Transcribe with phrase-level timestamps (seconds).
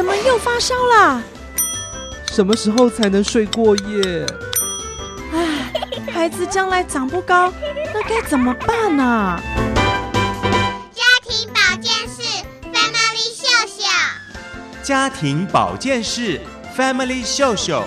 [0.00, 1.22] 怎么又发烧了？
[2.32, 4.26] 什么时候才能睡过夜？
[5.30, 5.70] 唉，
[6.10, 7.52] 孩子将来长不高，
[7.92, 9.42] 那该怎么办呢、啊？
[10.94, 12.22] 家庭保健室
[12.72, 13.84] Family 秀秀，
[14.82, 16.40] 家庭保健室
[16.74, 17.84] Family 秀秀，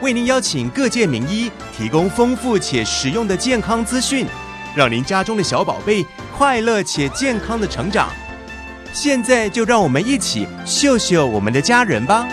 [0.00, 4.26] 为您邀请各界名医，提供丰富且实用的健康资讯，
[4.74, 6.02] 让您家中的小宝贝
[6.34, 8.08] 快乐且健康的成长。
[8.92, 12.28] 现在就让我们一起秀秀我们的家人吧。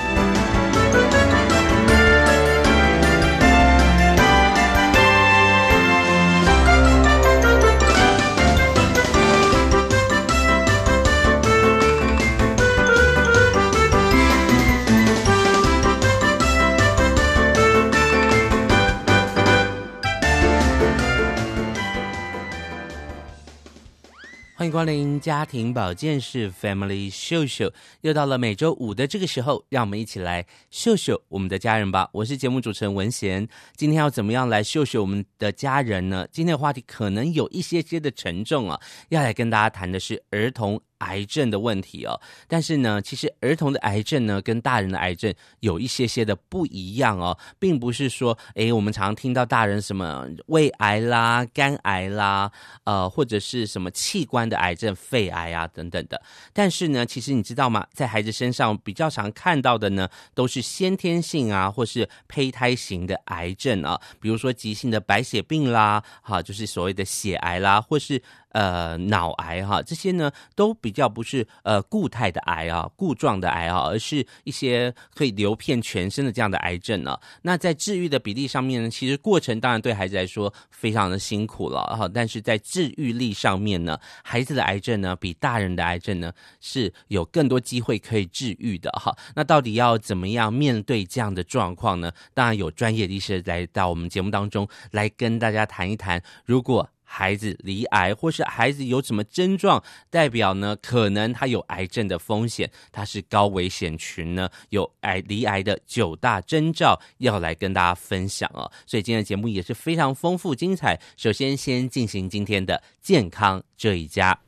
[24.69, 32.07] 欢迎光临家庭保健室 Family 秀秀，又到了每周五的这个时候，让我们一起来秀秀我们的家人吧。
[32.13, 36.27] 我是节目主持人文贤，今天要怎么样来秀秀我们的家人呢？
[36.31, 38.79] 今天的话题可能有一些些的沉重啊，
[39.09, 52.51] 要来跟大家谈的是儿童癌症的问题哦，但是呢，其实儿童的癌症呢，跟大人的癌症有一些些的不一样哦，并不是说，诶，我们常常听到大人什么胃癌啦、肝癌啦，
[52.83, 56.21] 呃，或者是什么器官的癌症、肺癌啊等等的。
[56.53, 57.85] 但是呢，其实你知道吗？
[57.93, 68.21] 在孩子身上比较常看到的呢，都是先天性啊，或是胚胎型的癌症啊，比如说急性的白血病啦，哈，就是所谓的血癌啦，或是。
[68.51, 77.19] 呃，脑癌哈，这些呢都比较不是呃固态的癌啊，固状的癌啊，而是一些可以流遍全身的这样的癌症呢。
[77.43, 89.15] 那在治愈的比例上面呢，其实过程当然对孩子来说非常的辛苦了哈，但是在治愈力上面呢，孩子的癌症呢比大人的癌症呢是有更多机会可以治愈的哈。
[89.35, 92.11] 那到底要怎么样面对这样的状况呢？
[92.33, 96.89] 当然有专业的医师来到我们节目当中来跟大家谈一谈，如果。
[97.11, 100.77] 孩子罹癌，或是孩子有什么症状，代表呢？
[100.79, 108.71] 可能他有癌症的风险，他是高危险群呢，有癌罹癌的九大征兆要来跟大家分享哦。
[108.85, 110.99] 所以今天的节目也是非常丰富精彩。
[111.17, 114.39] 首先，先进行今天的健康这一家，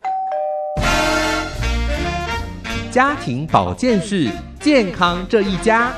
[2.92, 4.30] 家庭保健室
[4.60, 5.92] 健康这一家。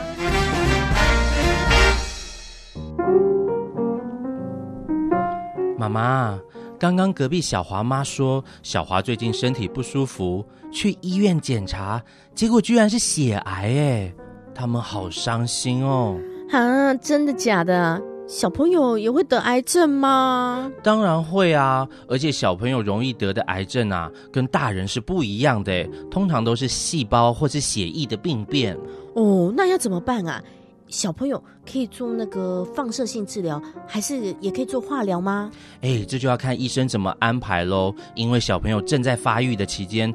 [5.78, 6.40] 妈妈。
[6.83, 12.03] 刚刚隔壁小华妈说，小华最近身体不舒服，去医院检查，
[12.35, 14.13] 结果居然是血癌哎！
[14.53, 16.19] 他们好伤心哦。
[16.51, 18.01] 啊，真的假的？
[18.27, 20.69] 小朋友也会得癌症吗？
[20.83, 28.77] 当然会啊，而且小朋友容易得的癌症啊，跟大人是不一样的，通常都是细胞或是血液的病变。
[29.15, 30.44] 哦，那要怎么办啊？
[30.93, 35.49] 小朋友可以做那个放射性治疗，还是也可以做化疗吗？
[35.81, 37.91] 哎，这就要看医生怎么安排喽。
[38.13, 40.13] 因为小朋友正在发育的期间，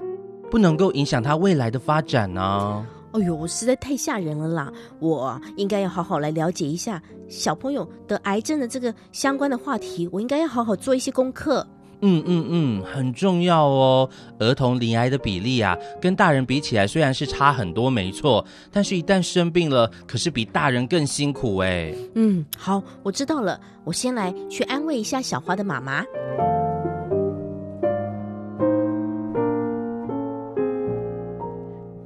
[0.49, 2.87] 不能够影响他未来的发展呢、啊。
[3.11, 4.73] 哎呦，实在太吓人了啦！
[5.01, 11.67] 我应该要好好来了解一下小朋友得癌症的这个相关的话题，我应该要好好做一些功课。
[12.01, 14.09] 嗯嗯嗯，很重要哦。
[14.39, 21.93] 儿童罹癌的比例啊，跟大人比起来虽然是差很多，没错，但是一旦生病了，可是比大人更辛苦哎。
[22.15, 23.61] 嗯，好，我知道了。
[23.85, 26.05] 我先来去安慰一下小花的妈妈。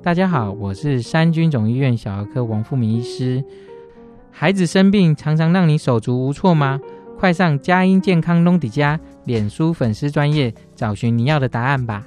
[0.02, 3.44] 大家好，我是三军总医院小儿科王富明医师。
[4.30, 6.80] 孩子生病常常让你手足无措吗？
[7.22, 12.04] 快上佳音健康隆迪家脸书粉丝专业找寻你要的答案吧！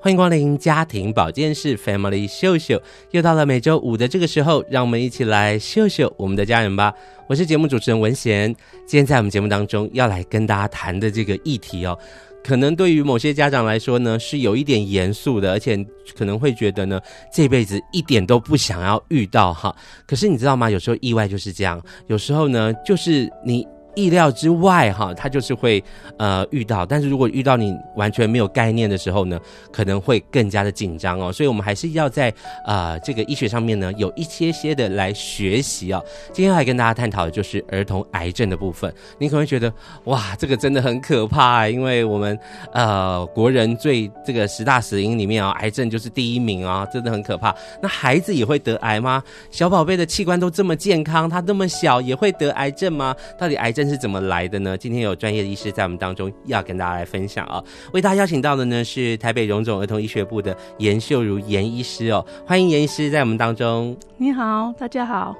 [0.00, 2.80] 欢迎光临家庭保健室 Family 秀秀，
[3.10, 6.90] 又到了每周五的这个时候，让我们一起来秀秀我们的家人吧。
[7.28, 8.50] 我是节目主持人文贤，
[8.86, 11.94] 今天在我们节目当中要来跟大家谈的这个议题哦，
[12.42, 15.76] 可能对于某些家长来说呢是有一点严肃的，而且
[16.16, 16.98] 可能会觉得呢
[17.30, 19.76] 这辈子一点都不想要遇到哈。
[20.06, 20.70] 可是你知道吗？
[20.70, 23.68] 有时候意外就是这样，有时候呢就是你。
[23.98, 25.82] 意料之外，哈，他就是会
[26.18, 29.40] 呃遇到，但是如果遇到你完全没有概念的时候呢，
[29.72, 31.32] 可能会更加的紧张哦。
[31.32, 32.30] 所以，我们还是要在
[32.64, 36.00] 啊、呃、这个医学上面呢，有一些些的来学习哦。
[36.32, 38.94] 今天来跟大家探讨的就是儿童癌症的部分。
[39.18, 39.72] 你可能会觉得
[40.04, 42.38] 哇，这个真的很可怕，因为我们
[42.72, 47.52] 呃国人最这个十大死因里面啊、癌症就是第一名啊、真的很可怕。
[47.82, 49.20] 那孩子也会得癌吗？
[49.50, 53.12] 小宝贝的器官都这么健康，他那么小也会得癌症吗？
[53.36, 54.76] 到底癌症是怎么来的呢？
[54.76, 57.62] 今天有专业的医师在我们当中要跟大家来分享啊。
[57.92, 63.96] 为大家邀请到的呢是台北荣总儿童医学部的严秀如严医师哦，欢迎严医师在我们当中。
[64.16, 65.36] 你好，大家好。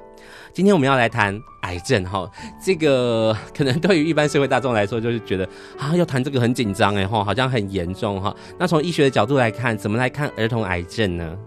[0.51, 2.29] 今天我们要来谈癌症哈，
[2.63, 5.47] 这个可能对于一般社会大众来说，就是觉得
[5.77, 8.35] 啊，要谈这个很紧张哎哈，好像很严重哈。
[8.57, 11.37] 那从医学的角度来看，怎么来看儿童癌症呢？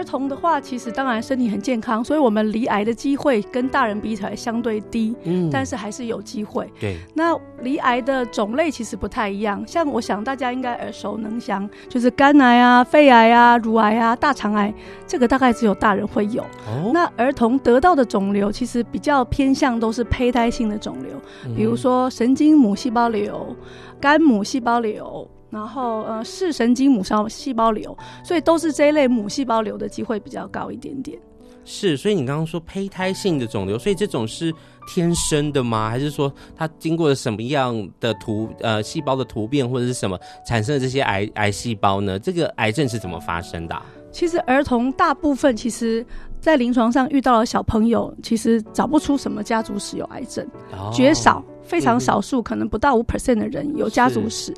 [0.00, 6.66] 儿童的话，其实当然身体很健康，所以我们罹癌的机会跟大人比起来相对低，嗯，但是还是有机会。
[6.80, 14.72] 对，那罹癌的种类其实不太一样，像我想大家应该耳熟能详，就是肝癌啊、肺癌啊、乳癌啊、大肠癌，
[15.06, 16.42] 这个大概只有大人会有。
[16.66, 21.12] 哦，那儿童得到的肿瘤其实比较偏向都是胚胎性的肿瘤，
[21.44, 23.54] 嗯，比如说神经母细胞瘤、
[24.00, 25.28] 肝母细胞瘤。
[25.50, 31.18] 然后呃，视神经母细细胞瘤，所以都是这一类母细胞瘤的机会比较高一点点。
[31.64, 34.52] 是，所以你刚刚说胚胎性的肿瘤，所以这种是
[34.88, 35.90] 天生的吗？
[35.90, 42.18] 还是说它经过了什么样的突呃细胞的突变或者是什么产生的这些癌癌细胞呢？
[42.18, 43.84] 这个癌症是怎么发生的啊？
[44.10, 46.04] 其实儿童大部分其实。
[46.40, 50.42] 在临床上遇到了小朋友，其实找不出什么家族史有癌症，
[50.72, 54.52] 哦、绝少，非常少数，嗯、可能不到五 percent 的人有家族史。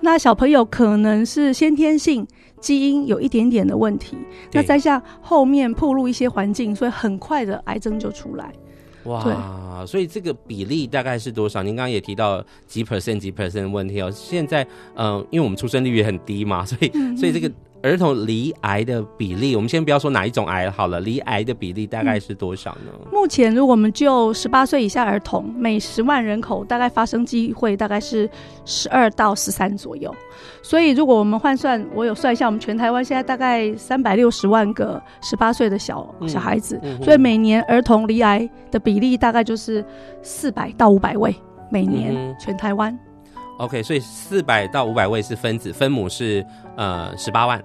[0.00, 2.26] 那小朋友可能是先天性
[2.60, 4.16] 基因有一点点的问题，
[4.52, 8.52] 那再下后面暴露一些环境，所以很快的癌症就出来。
[9.04, 11.62] 哇，所以这个比例大概是多少？
[11.62, 14.10] 您刚刚也提到几 percent 几 percent 的问题哦。
[14.10, 14.64] 现在，
[14.96, 17.48] 嗯、呃，因为我们出生率也很低嘛，所以，嗯、所以这个。
[17.86, 22.90] 儿童罹癌的比例，我们先不要说哪一种癌好了，罹癌的比例大概是多少呢？
[22.92, 28.28] 嗯、目前，如果我们就十八岁以下儿童，每十万人口大概发生机会大概是
[28.64, 30.12] 十二到十三左右。
[30.62, 39.84] 所以，如果我们换算，我有算一下，我们全台湾现在大概三百六十万个十八岁的小小孩子，嗯嗯、所以每年儿童罹癌的比例大概就是
[40.22, 41.32] 四百到五百位，
[41.70, 42.98] 每年全台湾。
[43.58, 46.44] OK，所以四百到五百位是分子，分母是
[46.76, 47.62] 呃十八万。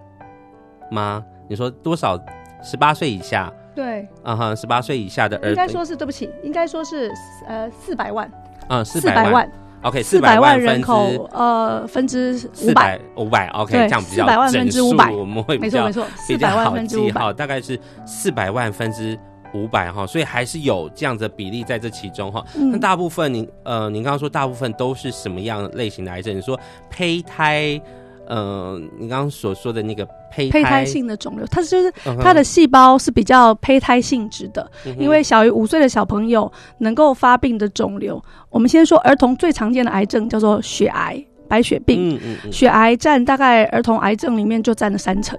[0.91, 1.23] 吗？
[1.47, 2.19] 你说多少？
[2.63, 3.51] 十八岁以下？
[3.73, 7.11] 对，啊哈，十八岁以下的儿童，应该说是对不起，应该说是
[7.47, 8.31] 呃四百万，
[8.69, 9.51] 嗯，四百万
[9.81, 19.17] ，，OK，四百万人口，呃，分之五百，五百，OK，这样比较，四百万分之五百，我们会比较没错没错，四百万分之五百，大概是四百万分之
[19.55, 22.45] 五百哈，所以还是有这样的比例在这其中哈。
[22.53, 26.38] 那大部分您呃，您刚刚说大部分都是什么样类型的癌症？
[26.38, 26.59] 你说
[26.91, 27.81] 胚胎。
[28.27, 31.91] 嗯、呃，你刚刚所说的那个胚胎，胚胎性的肿瘤，它就是
[32.21, 45.38] 它的细胞是比较胚胎性质的，嗯、因为小于五岁的小朋友能够发病的肿瘤，我们先说儿童最常见的癌症叫做血癌、白血病，嗯嗯嗯、血癌占大概儿童癌症里面就占了三成，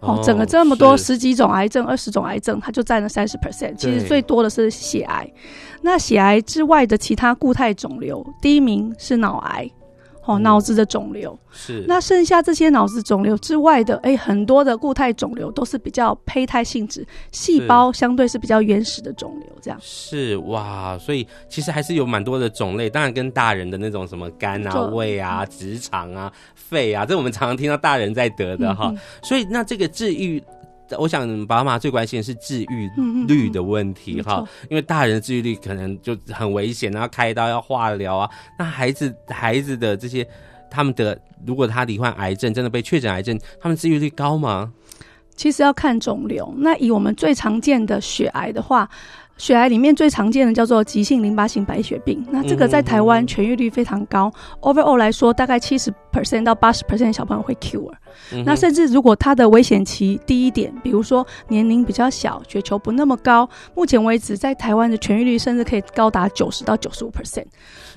[0.00, 5.26] 哦，整个这么多十几种癌症、二十种癌症，它就占了三十 percent，其实最多的是血癌。
[5.80, 9.70] 那血癌之外的其他固态肿瘤，第一名是脑癌。
[10.24, 11.84] 哦，脑子的肿瘤是。
[11.86, 20.96] 那剩下这些脑子肿瘤之外的，哎、欸，很多的固态肿瘤都是比较胚胎性质，细胞相对是比较原始的肿瘤，这样是哇。
[20.98, 28.88] 所以其实还是有蛮多的种类，当然跟大人的那种什么肝啊、胃啊、直肠啊、肺啊，这我们常常听到大人在得的哈。
[28.90, 30.42] 嗯嗯，所以那这个治愈。
[30.98, 32.90] 我想爸妈最关心的是治愈
[33.26, 38.30] 率的问题哈，嗯嗯嗯，因为大人的治愈率可能就很危险，然后开刀要化疗啊。
[38.58, 40.26] 那孩子孩子的这些，
[40.70, 44.72] 他们的如果他罹患癌症，真的被确诊癌症，他们治愈率高吗？
[45.36, 46.54] 其实要看肿瘤。
[46.58, 48.88] 那以我们最常见的血癌的话。
[49.36, 54.32] 血癌里面最常见的叫做急性淋巴性白血病，那这个在台湾痊愈率非常高。
[54.34, 57.92] 嗯、overall 来说，大概七十 percent 到八十 percent 的小朋友会 cure。
[58.32, 67.46] 嗯、那甚至如果他的危险期低一点，比如说年龄比较小，血球不那么高，目前为止在台湾的痊愈率甚至可以高达九十到九十五 percent。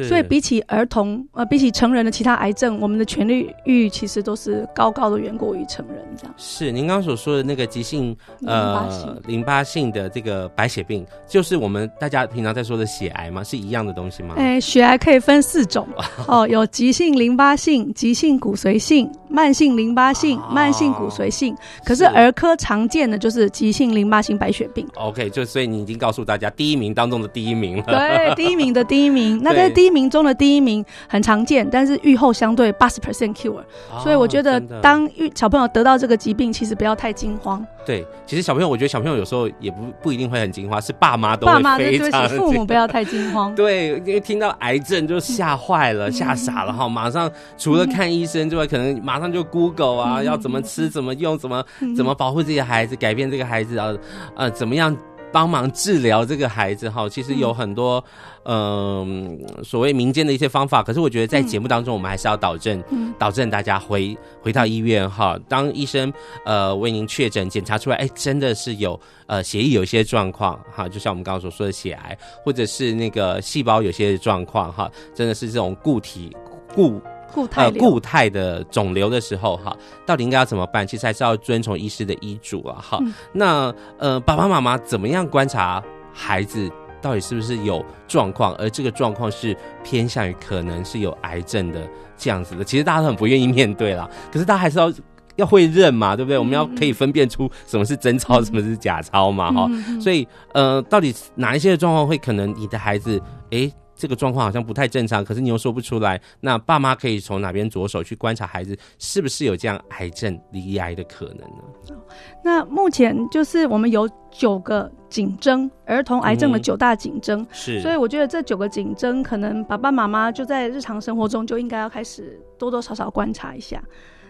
[0.03, 6.33] 所以比起儿童，呃，比起成人的其他癌症，我们的痊愈率其实都是高高的远过于成人这样。
[6.37, 8.15] 是您刚刚所说的那个急性
[8.45, 11.05] 呃淋巴性的这个白血病。
[11.27, 13.43] 就是我们大家平常在说的血癌吗？
[13.43, 14.35] 是一样的东西吗？
[14.37, 15.87] 哎、欸，血癌可以分四种
[16.27, 21.55] 哦，有急性淋巴性、急性骨髓性、慢性淋巴性、哦、慢性骨髓性。
[21.83, 24.87] 可是儿科常见的就是急性淋巴性白血病。
[24.95, 27.83] OK，就所以你已经告诉大家第一名当中的第一名了。
[27.83, 33.59] 对，第一名的第一名， 那在第一名中的第一名很常见，但是预后相对八十 percent cure。
[33.91, 37.65] 哦、所以我觉得当小朋友得到这个疾病，其实不要太惊慌。
[37.87, 41.61] 对，其实小朋友，我觉得小朋友有时候也不不一定会很惊慌，是爸妈都会非
[42.09, 42.11] 常。
[42.11, 43.55] 爸妈，父母不要太惊慌。
[43.55, 51.63] 对，因为听到癌症就吓坏了，吓、嗯、傻了哈，马上除了看医生之外，嗯、可能马上就 Google 啊，嗯、要怎么吃、怎么用、怎么
[51.95, 53.93] 怎么保护自己的孩子，改变这个孩子啊，
[54.35, 54.93] 呃，怎么样
[55.31, 57.07] 帮忙治疗这个孩子哈。
[57.09, 58.03] 其实有很多
[58.43, 65.37] 嗯、呃、所谓民间的一些方法，可是我觉得在节目当中，我们还是要导正，嗯、导正大家回回到医院哈。
[65.47, 66.11] 当医生
[66.45, 76.35] 呃为您确诊检查出来，哎，真的是有呃血液有一些状况哈，就像我们刚刚所说的血癌，或者是那个细胞有些状况哈，真的是这种固体
[76.73, 77.01] 固。
[77.33, 80.85] 固态呃固态的肿瘤的时候哈，到底应该要怎么办？
[80.85, 82.97] 其实还是要遵从医师的医嘱啊哈。
[83.01, 86.69] 嗯、那呃爸爸妈妈怎么样观察孩子
[87.01, 88.53] 到底是不是有状况？
[88.55, 92.63] 而这个状况是偏向于可能是有癌症的这样子的。
[92.63, 94.91] 其实大家都很不愿意面对啦， 可是大家还是要
[95.35, 96.37] 要会认嘛，对不对？
[96.37, 99.67] 嗯、我们要可以分辨出什么是真钞，嗯、什么是假钞嘛哈。
[99.69, 103.71] 嗯、所以呃，到底哪一些状况会可能你的孩子诶？
[103.97, 106.21] 这个状况好像不太正常，可是你又说不出来。
[106.39, 111.95] 那爸妈可以从哪边着手去观察孩子是不是有这样癌症、离癌的可能呢？
[112.43, 117.41] 那目前就是我们有九个警征，儿童癌症的九大警征。
[117.41, 123.83] 嗯、是，所以我觉得这九个警征，可能爸爸妈妈就在日常生活中就应该要开始多多少少观察一下。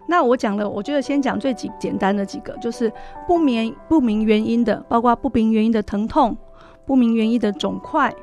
[0.07, 2.89] 那我讲了，我觉得先讲最简简单的几个，就是
[3.27, 6.38] 不明不明原因的，包括不明原因的疼痛、
[6.86, 8.13] 不明原因的肿块。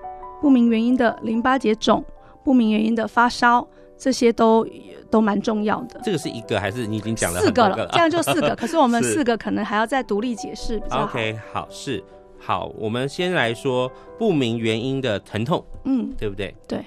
[0.45, 2.05] 不明原因的淋巴结肿，
[2.45, 4.69] 不明原因的发烧，这些都
[5.11, 5.99] 都蛮重要的。
[6.05, 7.89] 这个是一个还是你已经讲了四个了？
[7.93, 8.53] 这样就四个。
[8.61, 11.05] 可是我们四个可能还要再独立解释比较好。
[11.05, 12.05] OK，好，是
[12.39, 12.71] 好。
[12.77, 16.55] 我们先来说不明原因的疼痛，嗯，对不对？
[16.69, 16.85] 对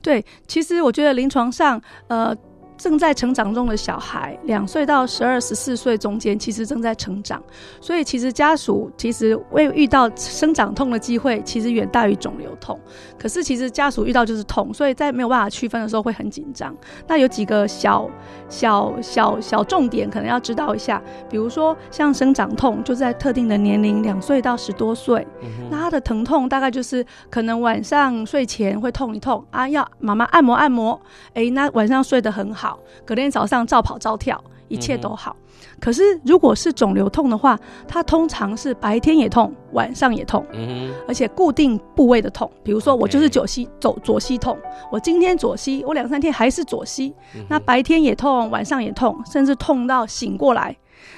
[0.00, 2.32] 对，其实我觉得临床上，呃。
[2.80, 7.42] 正在成长中的小孩，两岁到十二、十四岁中间，其实正在成长，
[7.78, 12.80] 所以其实家属其实未遇到生长痛的机会，其实远大于肿瘤痛。
[13.18, 16.74] 可是其实家属遇到就是痛，所以在没有办法区分的时候会很紧张。
[17.06, 18.08] 那有几个小
[18.48, 30.98] 小小小重点可能要知道一下，比如说像生长痛，就在特定的年龄，两岁到十多岁，嗯、那他的疼痛大概就是可能晚上睡前会痛一痛啊，要妈妈按摩按摩，
[31.34, 32.69] 哎、欸，那晚上睡得很好。
[33.04, 35.36] 隔天早上照跑照跳，一切都好。
[35.38, 42.50] 嗯、可是如果是肿瘤痛的话，它通常是白天也痛，晚上也痛，嗯、而且固定部位的痛。
[42.62, 44.56] 比如说我就是左膝左左膝痛，
[44.90, 50.74] 我今天左膝，我两三天还是左膝，嗯、那白天也痛，晚上也痛，甚至痛到醒过来。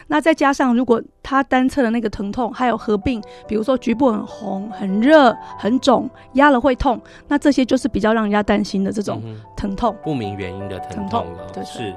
[0.07, 9.21] 那再加上如果他单侧的那个疼痛还有合并，比如说局部很红、很热、很肿，压了会痛，那这些就是比较让人家担心的这种
[9.57, 11.51] 疼痛，不明原因的疼痛了。
[11.53, 11.93] 对，是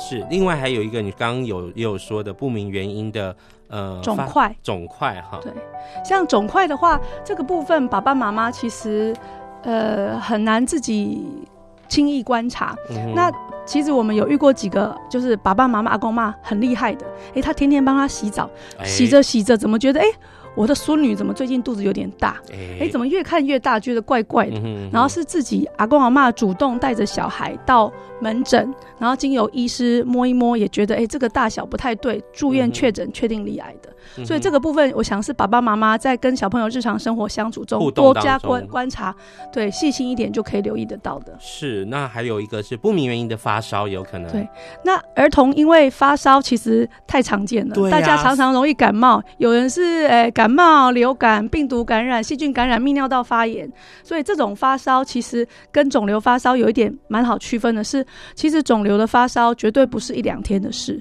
[0.00, 0.26] 是。
[0.30, 3.36] 另外还有一个，你刚刚有也有说的不明原因的
[3.68, 5.38] 呃肿块，肿块哈。
[5.42, 5.52] 对，
[6.04, 9.14] 像肿块的话，这个部分爸爸妈妈其实
[9.62, 11.24] 呃很难自己
[11.86, 12.74] 轻易观察。
[12.88, 13.30] 嗯、那
[13.66, 20.06] 其实我们有遇过几个，就是爸爸妈妈、阿公妈很厉害的，哎、欸，他天天帮他洗澡，欸、洗着洗着，怎么觉得哎？
[20.06, 20.18] 欸
[20.56, 22.40] 我的孙女怎么最近肚子有点大？
[22.52, 24.60] 哎、欸，怎么越看越大，觉得怪怪的。
[24.92, 33.90] 然后是自己阿公阿妈主动带着小孩到门诊，然后经由医师摸一摸，也觉得哎、欸，这个大小不太对，住院确诊，确定罹癌的。
[34.18, 39.14] 嗯、所以这个部分，我想是爸爸妈妈在跟小朋友日常生活相处中多加观观察，
[39.52, 41.36] 对，细心一点就可以留意得到的。
[41.38, 44.32] 是，那还有一个是不明原因的发烧，有可能。
[44.32, 44.48] 对，
[44.84, 53.70] 那儿童因为发烧其实太常见了，啊、大家常常容易感冒，有人是哎、欸、感冒、流感、病毒感染、细菌感染、泌尿道发炎，
[54.02, 58.02] 所以这种发烧其实跟肿瘤发烧有一点蛮好区分的是，
[58.34, 60.98] 其实肿瘤的发烧绝对不是一两天的事。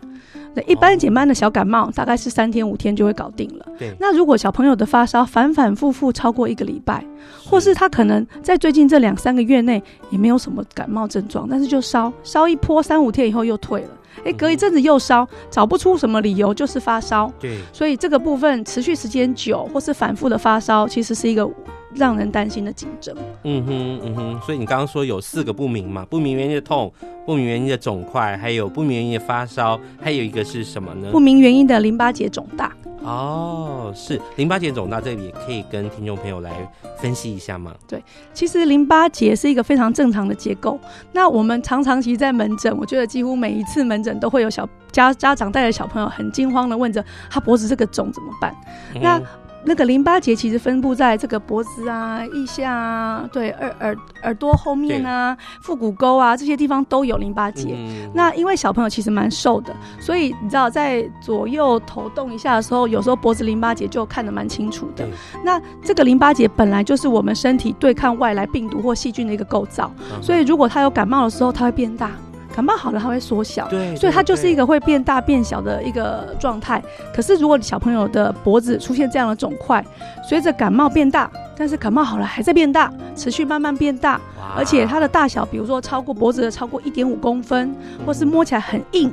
[0.53, 3.65] 那一般简单的小感冒，大概是三天五天就会搞定了。
[3.77, 7.01] 对，那如果小朋友的发烧反反复复超过一个礼拜，
[7.46, 13.91] 或是他可能在最近这两三个月内也没有什么感冒症状，但是就烧烧一波，三五天以后又退了，
[14.25, 17.31] 哎，隔一阵子又烧，找不出什么理由，就是发烧。
[17.39, 21.49] 对，所以这个部分持续时间久或是反复的发烧，其实是一个。
[21.96, 23.15] 让人担心的竞争。
[23.43, 26.05] 嗯哼，嗯哼，所以你刚刚说有四个不明嘛？
[26.10, 26.91] 不明原因的痛，
[27.25, 31.10] 不明原因的肿块，还有不明原因的发烧，还有一个是什么呢？
[31.12, 32.72] 不明原因的淋巴结肿大。
[33.01, 36.51] 哦，是淋巴结肿大，这里也可以跟听众朋友来
[36.98, 37.74] 分析一下吗？
[37.88, 38.03] 对，
[38.34, 40.77] 其实淋巴结是一个非常正常的结构。
[41.13, 48.53] 那我们常常其实在门诊，我觉得几乎每一次门诊都会有小家家长带着小朋友很惊慌的问着他脖子这个肿怎么办？
[48.93, 49.22] 嗯、那
[49.63, 57.75] 那个淋巴结其实分布在这个脖子啊、腋下啊、对耳耳耳朵后面啊、腹股沟啊这些地方都有淋巴结。
[57.75, 65.05] 嗯、那因为小朋友其实蛮瘦的，所以你知道在左右头动一下的时候，有时候脖子淋巴结就看得蛮清楚的。
[65.43, 72.11] 那这个淋巴结本来就是我们身体对抗外来病毒或细菌的一个构造，嗯、所以如果他有感冒的时候，它会变大。
[72.59, 76.83] 感冒好了它会缩小，对，所以它就是一个会变大变小的一个状态。
[77.15, 79.81] 可是如果小朋友的脖子出现这样的肿块，
[80.27, 84.19] 随着感冒变大，但是感冒好了还在变大，持续慢慢变大，
[84.57, 87.73] 而且它的大小，比如说超过脖子的超过一点五公分，
[88.05, 89.09] 或是摸起来很硬，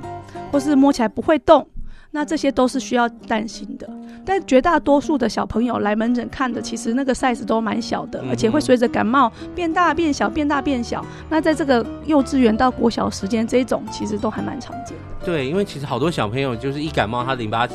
[0.51, 1.65] 或是摸起来不会动。
[2.17, 3.87] 那这些都是需要担心的，
[4.25, 11.05] 但绝大多数的小朋友来门诊看的，其实那个 size 都蛮小的，而且会随着感冒变大变小，变大变小。
[11.29, 15.16] 那在这个幼稚园到国小时间，这种其实都还蛮常见的。
[15.27, 17.67] 对，因为其实好多小朋友就是一感冒，他淋巴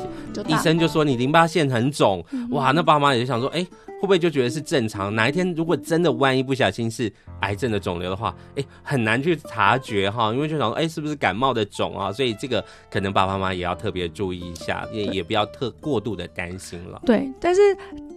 [0.47, 3.63] 医生就说你淋巴腺很肿，哇，那爸妈也就想说，哎。
[4.01, 5.13] 会不会就觉得是正常？
[5.13, 12.11] 哪一天如果真的万一不小心是癌症的肿瘤的话，哎，很难去察觉哈，因为就想说，哎，是不是感冒的肿啊？
[12.11, 16.99] 所以这个可能爸爸妈妈也要特别注意一下，也也不要特过度的担心了。
[17.05, 17.61] 对，但是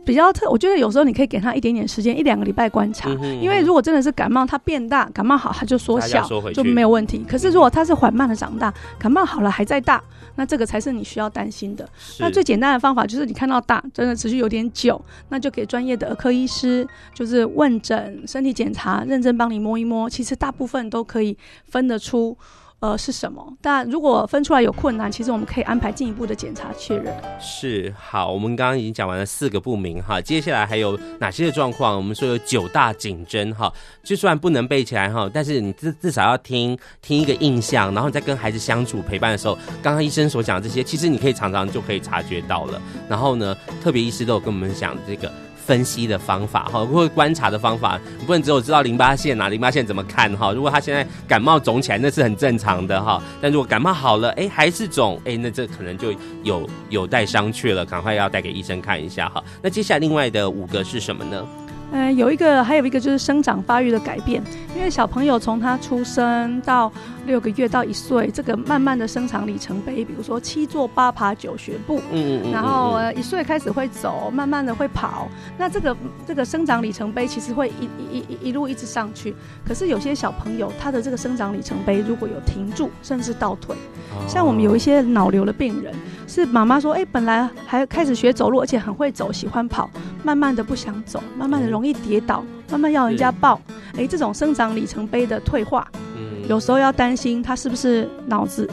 [0.07, 7.23] 比较特，我觉得有时候你可以给他一点点时间，一两个礼拜观察，嗯、因为如果真的是感冒，它变大，感冒好它就缩小，就没有问题。
[7.29, 10.03] 可是如果它是缓慢的长大，感冒好了还在大。
[10.37, 11.89] 那这个才是你需要担心的。
[12.19, 20.11] 那最简单的方法就是你看到大，真的持续有点久，那就给专业的儿科医师，就是问诊、身体检查，认真帮你摸一摸。
[20.11, 21.39] 其实大部分都可以
[21.69, 22.37] 分得出。
[22.81, 23.43] 呃，是什么？
[23.63, 27.15] 但如果分出来有困难，其实我们可以安排进一步的检查确认。
[27.41, 31.97] 是，好，我们刚刚已经讲完了四个不明哈，接下来还有哪些的状况？
[31.97, 42.83] 我们说有九大警征哈，就算不能背起来哈，但是你至至少要听听一个印象，然后你在跟孩子相处陪伴的时候，刚刚医生所讲的这些，其实你可以常常就可以察觉到了。
[43.09, 45.33] 然后呢，特别医师都有跟我们讲这个。
[45.67, 50.53] 分析的方法哈，或观察的方法，你不能只有知道淋巴腺啊，淋巴腺怎么看哈？
[50.53, 53.23] 如果他现在感冒肿起来，那是很正常的哈。
[53.41, 59.43] 但如果感冒好了，哎，还是肿，哎，那这可能就有有待商榷了，赶快要带给医生看一下哈。
[59.63, 61.47] 那接下来另外的五个是什么呢？
[61.93, 64.43] 嗯、有一个，还有一个就是生长发育的改变，
[64.75, 66.93] 因为小朋友从他出生到
[67.27, 75.29] 六个月到一岁，这个慢慢的生长里程碑，比如说七坐八爬九学步，嗯嗯嗯，然后呃一岁开始会走，慢慢的会跑，
[75.59, 79.35] 那这个这个生长里程碑其实会一一一一路一直上去。
[79.67, 83.75] 可是有些小朋友他的这个生长里程碑如果有停住，甚至倒退，
[84.29, 85.95] 像我们有一些脑瘤的病人，
[86.27, 89.91] 是妈妈说，哎，本来还开始学走路，而且很会走，喜欢跑，
[90.23, 93.61] 慢慢的不想走，慢慢的容易跌倒，慢慢要人家抱，
[93.97, 96.14] 哎，这种生长里程碑的退化，嗯，
[96.49, 98.69] 有时候要担心他是不是脑子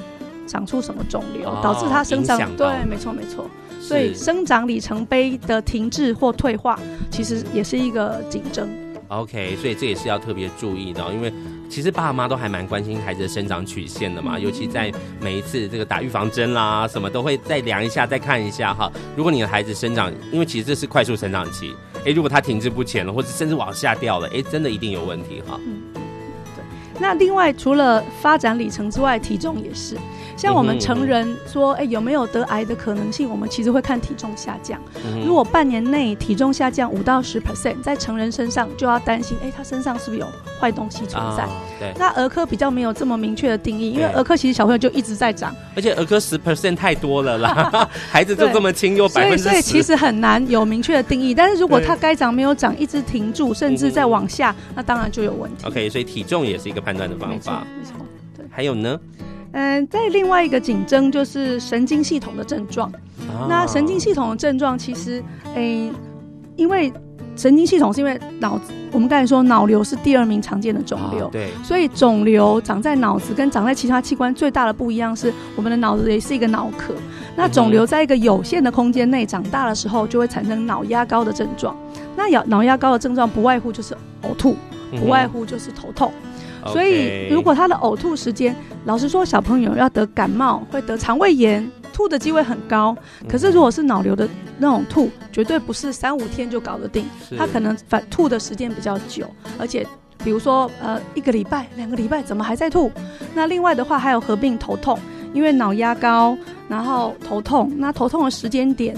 [0.47, 3.45] 长出什么肿瘤，哦、导致他生长，对，没错没错，
[3.79, 6.79] 所以生长里程碑的停滞或退化，
[7.09, 8.67] 其实也是一个警征。
[9.07, 11.31] OK，所以这也是要特别注意的，因为。
[11.71, 18.91] 其实爸妈都还蛮关心孩子的生长曲线的嘛，尤其在每一次这个打预防针啦，什么都会再量一下，再看一下哈。
[19.15, 25.57] 如果你的孩子生长，因为其实这是快速成长期，诶，如果他停滞不前了，或者甚至往下掉了，诶，真的一定有问题哈。
[27.01, 29.97] 那另外除了发展里程之外，体重也是。
[30.37, 33.29] 像我们成人说，哎，有没有得癌的可能性？
[33.29, 34.79] 我们其实会看体重下降。
[35.25, 40.27] 如果半年内体重下降五到十 percent，在成人身上就要担心，哎，他身上是不是有
[40.59, 41.45] 坏东西存在？
[41.79, 41.93] 对。
[41.97, 51.35] 那儿科比较没有这么明确的定义，因为儿科其实小朋友就一直在长，而且儿科十 percent 太多了啦， 孩子就这么轻，又百分之十，所以其实很难有明确的定义。
[51.35, 55.67] 但是如果他该长没有长，一直停住，甚至在往下，那当然就有问题。
[55.67, 57.65] OK，所以体重也是一个判断的方法。
[57.77, 57.95] 没错，
[58.35, 58.45] 对。
[58.49, 58.99] 还有呢？
[59.53, 62.89] 嗯，在另外一个警征就是神经系统的症状。
[63.27, 65.21] 哦、那神经系统的症状其实，
[65.55, 65.93] 诶、欸，
[66.55, 66.91] 因为
[67.35, 76.93] 神经系统是因为脑子，我们刚才说脑瘤是第二名常见的肿瘤，哦、对，所以肿瘤长在脑子跟长在其他器官最大的不一样是，我们的脑子也是一个脑壳。
[77.35, 81.75] 那肿瘤在一个有限的空间内长大的时候，就会产生脑压高的症状。
[82.15, 84.55] 那脑脑压高的症状不外乎就是呕吐，
[84.91, 86.11] 不外乎就是头痛。
[86.23, 86.30] 嗯
[86.67, 92.95] 所以，如果他的呕吐时间，老实说，小朋友要得感冒，会得肠胃炎，吐的机会很高。
[93.27, 97.05] 可是，如果是脑瘤的那种吐，绝对不是三五天就搞得定，
[97.37, 99.25] 他可能反吐的时间比较久，
[99.57, 99.85] 而且，
[100.23, 102.91] 比如说，呃，一个礼拜、两个礼拜，怎么还在吐？
[103.33, 104.97] 那另外的话，还有合并头痛，
[105.33, 107.71] 因为脑压高，然后头痛。
[107.77, 108.95] 那头痛的时间点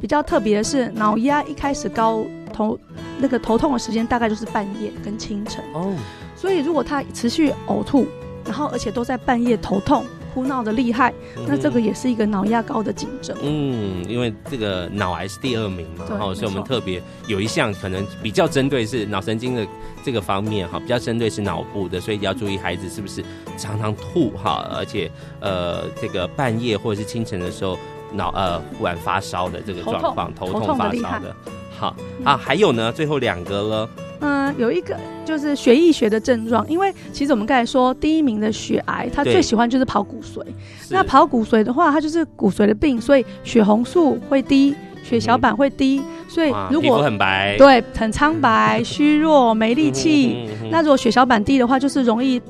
[0.00, 2.24] 比较特别的是，脑压一开始高，
[2.68, 2.78] 头
[3.18, 5.62] 那个头痛的时间大概就是半夜跟清晨。
[5.74, 5.94] 哦。
[6.36, 8.06] 所以，如果他持续呕吐，
[8.44, 13.36] 然后而且都在半夜头痛、哭闹的厉害，嗯、那这个也是一个脑压高的警征。
[13.42, 19.64] 嗯，因为这个脑癌是第二名嘛，然后所以我们特别有一项可能比较针对是脑神经的
[20.04, 23.22] 这个方面哈，比较针对是脑部的，所以要注意孩子是不是
[23.56, 27.78] 常常吐哈，而且呃这个半夜或者是清晨的时候
[28.12, 31.36] 脑呃忽然发烧的这个状况，头痛发烧的。
[31.82, 33.90] 好啊，还有呢，最后两个了。
[34.20, 40.40] 嗯，有一个就是血液学的症状，因为其实我们刚才说第一名的血癌，他最喜欢就是跑骨髓。
[40.88, 50.48] 那跑骨髓的话，它就是骨髓的病，所以血红素会低，血小板会低，嗯、所以如果很白，对，很苍白、 虚弱、没力气。
[50.70, 52.40] 那如果血小板低的话，就是容易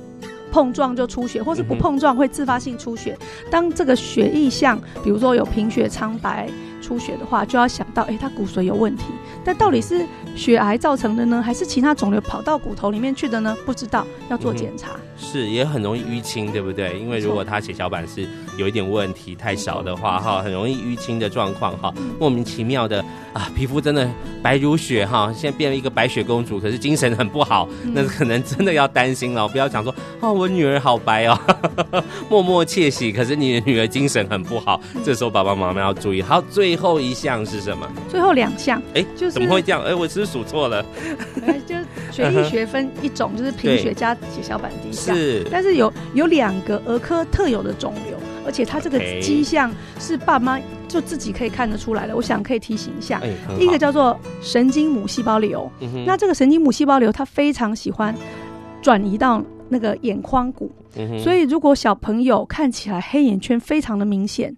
[0.51, 3.17] 碰撞就出血，或是不碰撞会自发性出血。
[3.51, 6.51] 当这个血液像，比如说有贫血、苍白。
[6.93, 9.05] 出血的话，就要想到，哎、他骨髓有问题。
[9.43, 13.57] 但到底是血癌造成的呢，还是其他肿瘤跑到骨头里面去的呢？
[13.65, 14.91] 不知道，要做检查。
[14.95, 16.99] 嗯、是，也很容易淤青，对不对？
[16.99, 18.27] 因为如果他血小板是
[18.59, 24.09] 有一点问题，太少的话，哈，很容易淤青的状况，哈，莫名其妙的啊，皮肤真的
[24.43, 29.47] 白如雪，哈，现在变了一个白雪公主，可是精神很不好，那可能真的要担心了。
[29.47, 31.39] 不要讲说，哦，我女儿好白哦，
[32.29, 36.21] 默默窃喜，可是你的女儿精神很不好，这时候爸爸妈妈要注意。
[36.23, 37.87] 好，最最后一项是什么？
[38.09, 39.83] 最后两项，哎，就是怎么会这样？
[39.83, 40.85] 哎，我是不是数错了？
[41.67, 41.75] 就
[42.11, 52.15] 血液学分一种就是贫血加血小板低下，是，但是有有两个儿科特有的肿瘤，而且它这个迹象是爸妈就自己可以看得出来的。
[52.15, 53.21] 我想可以提醒一下，
[53.59, 55.71] 第一个叫做神经母细胞瘤，
[56.07, 58.15] 那这个神经母细胞瘤它非常喜欢
[58.81, 60.71] 转移到那个眼眶骨，
[61.23, 64.55] 所以如果小朋友看起来黑眼圈非常的明显。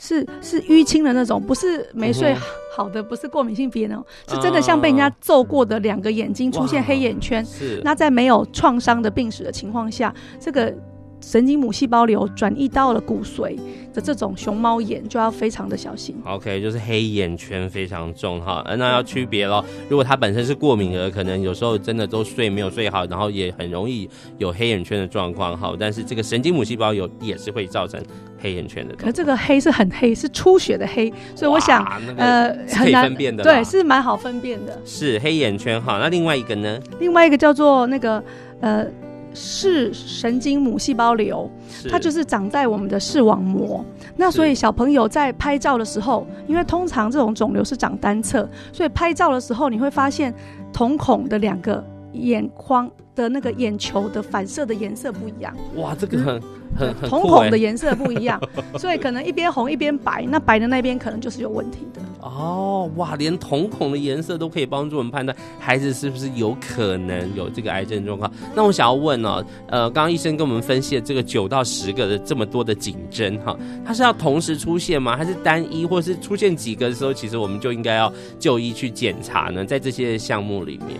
[0.00, 2.32] 是是淤青的那种，不是没睡
[2.78, 7.44] 好的，不是过敏性鼻炎哦，是真的像被人家揍过的两个眼睛出现黑眼圈。
[7.44, 10.72] 是，那在没有创伤的病史的情况下，这个。
[11.20, 13.56] 神经母细胞瘤转移到了骨髓
[13.92, 16.16] 的这种熊猫眼就要非常的小心。
[16.24, 19.64] OK，就是黑眼圈非常重哈，那要区别咯。
[19.88, 25.74] 如果它本身是过敏儿，可能有时候真的都睡没有睡好，然后也很容易有黑眼圈的状况哈。
[25.78, 28.00] 但是这个神经母细胞有也是会造成
[28.40, 28.94] 黑眼圈的。
[28.94, 31.84] 可这个黑是很黑，是出血的黑，所以我想
[32.16, 34.80] 呃很难分辨的，对，是蛮好分辨的。
[34.84, 36.78] 是黑眼圈哈，那另外一个呢？
[37.00, 38.22] 另外一个叫做那个
[38.60, 38.86] 呃。
[39.34, 41.50] 视神经母细胞瘤，
[41.90, 43.84] 它就是长在我们的视网膜。
[44.16, 50.34] 那所以小朋友在拍照的时候，因为通常这种肿瘤是长单侧，所以拍照的时候你会发现
[50.72, 55.54] 瞳孔的两个眼眶的那个眼球的反射的颜色不一样。
[55.76, 56.36] 哇，这个很。
[56.36, 56.42] 嗯
[56.76, 58.38] 很很瞳孔的颜色不一样，
[58.78, 62.02] 所以可能一边红一边白，那白的那边可能就是有问题的。
[62.20, 68.30] 哦，哇，连瞳孔的颜色都可以帮助我们判断孩子是不是有可能有这个癌症状况。
[68.54, 75.16] 那我想要问哦，呃，刚刚医生跟我们分析的这个九到十个的这么多的颈针哈，它是要同时出现吗？
[75.16, 79.64] 还是单一，或是出现几个的时候，其实我们就应该要就医去检查呢？
[79.64, 80.98] 在这些项目里面。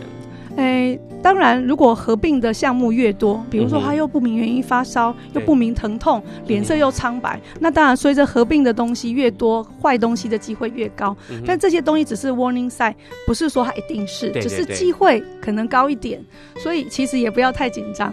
[0.59, 11.17] 诶、欸，当然，如果合并的项目越多，比如说他又不明原因发烧，又不明疼痛，脸色又苍白，那当然随着合并的东西越多，坏东西的机会越高。
[11.47, 12.93] 但这些东西只是 warning sign，
[13.25, 16.21] 不是说它一定是，只是机会可能高一点，
[16.57, 18.13] 所以其实也不要太紧张。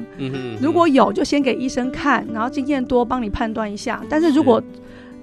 [0.61, 4.03] 如果有，就先给医生看，然后经验多帮你判断一下。
[4.07, 4.61] 但是如果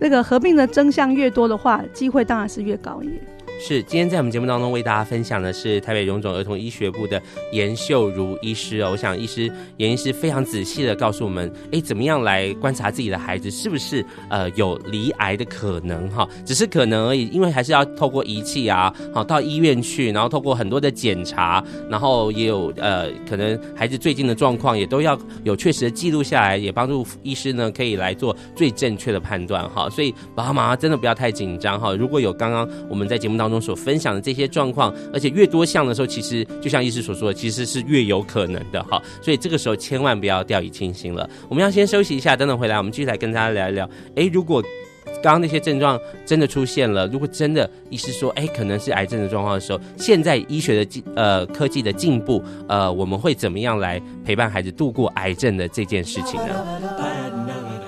[0.01, 3.21] 那个合并的真相越多的话，机会当然是越高一点。
[3.61, 8.91] 是，今天在我们节目当中为大家分享的是台北荣总儿童医学部的严秀如医师哦。
[8.91, 16.29] 我想医师严医师非常仔细的告诉我们，哎，怎么样来观察自己的孩子是不是呃有罹癌的可能哈？
[16.45, 29.89] 只是可能而已，因为还是要透过仪器啊，好到医院去，然后透过很多的检查，然后也有呃可能孩子最近的状况也都要有确实的记录下来，也帮助医师呢可以来做最正确的判断哈。
[29.89, 31.95] 所以爸爸妈妈真的不要太紧张哈。
[31.95, 33.52] 如果有刚刚我们在节目当中。
[33.53, 39.01] 中所分享的这些状况，而且越多项的时候，其实就像医师所说的，其实是越有可能的哈。
[39.21, 41.29] 所以这个时候千万不要掉以轻心了。
[41.49, 43.89] 我们要先休息一下，等等回来，我们继续来跟大家聊一聊。
[44.15, 44.63] 诶，如果
[45.23, 57.82] 刚刚那些症状真的出现了，如果真的医师说，诶，可能是癌症的状况的时候，现在医学的进呃科技的进步，呃，我们会怎么样来陪伴孩子度过癌症的这件事情呢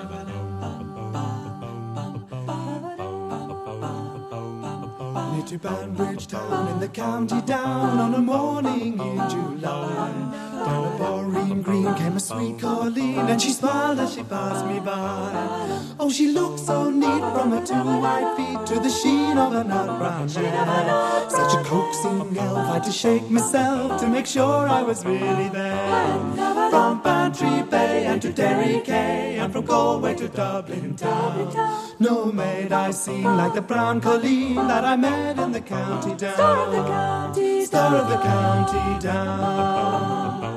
[5.35, 10.44] journey to Banbridge Town in the county down on a morning in July.
[10.65, 15.85] Though boring green came a sweet Colleen, and she smiled as she passed me by.
[15.99, 19.63] Oh, she looked so neat from her two white feet to the sheen of her
[19.63, 21.29] nut brown hair.
[21.29, 25.49] Such a coaxing elf, I had to shake myself to make sure I was really
[25.49, 26.69] there.
[26.71, 31.53] From Bantry Bay and to Derry K, and from Galway to Dublin town.
[31.99, 37.33] No maid I seen like the brown Colleen that I met in the county down.
[37.65, 40.54] Star of the county down.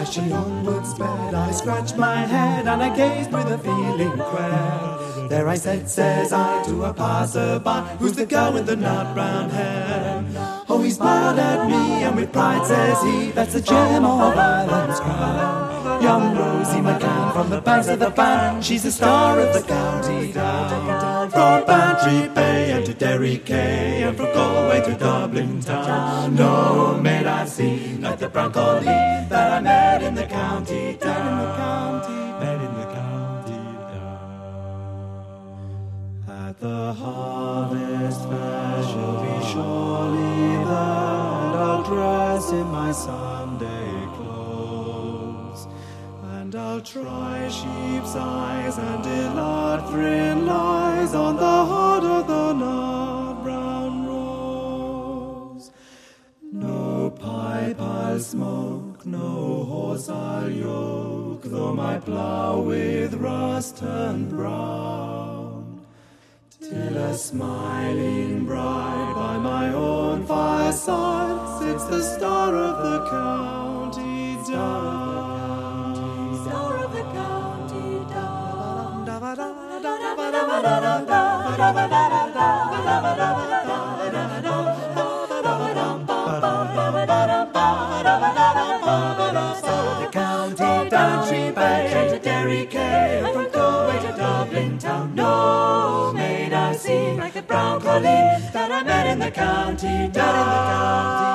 [0.00, 5.28] As she onward sped, I scratched my head and I gazed with a feeling queer.
[5.28, 9.50] There I said, says I to a passerby, who's the girl with the nut brown
[9.50, 10.24] hair?
[10.70, 15.00] Oh, he smiled at me and with pride says he, that's the gem of Ireland's
[15.00, 16.02] crown.
[16.02, 20.32] Young Rosie McCann from the banks of the Bann, she's the star of the county
[20.32, 21.09] down.
[21.30, 26.34] From Bantry Bay and to Derry Quay, and from Galway to Dublin town.
[26.34, 32.00] No maid I see like the brown collie that I met in the county down.
[32.40, 33.62] Met in the county
[33.92, 34.26] down.
[36.48, 43.39] At the harvest fair she'll be surely and I'll dress in my Sunday
[46.50, 54.04] And I'll try sheep's eyes and Elatrin lies on the heart of the nut brown
[54.04, 55.70] rose.
[56.50, 65.86] No pipe I'll smoke, no horse I'll yoke, though my plough with rust turned brown.
[66.60, 74.99] Till a smiling bride by my own fireside sits the star of the county down.
[97.50, 101.24] Brown colleen that I met in the county down.
[101.24, 101.29] In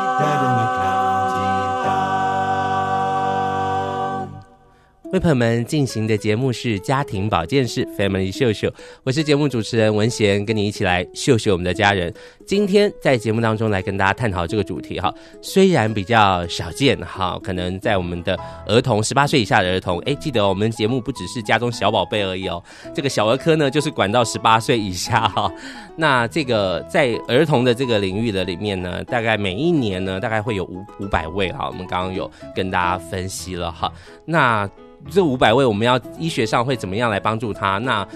[5.19, 8.71] 朋友们进行的节目是家庭保健室 Family 秀秀，
[9.03, 12.13] 我是节目主持人文贤，跟你一起来秀秀我们的家人。
[12.45, 22.61] 今天在节目当中来跟大家探讨这个主题哈，虽然比较少见哈，可能在我们的儿童十八岁以下的儿童，哎，记得、我们节目不只是家中小宝贝而已哦，
[22.93, 25.51] 这个小儿科呢就是管到十八岁以下哈。
[25.95, 33.91] 那这个在儿童的这个领域的里面呢，大概每一年呢大概会有五五百位哈，我们刚刚有跟大家分析了哈，
[34.25, 34.69] 那。
[35.09, 37.77] 这五百位，我们要医学上会怎么样来帮助他？
[37.77, 38.07] 那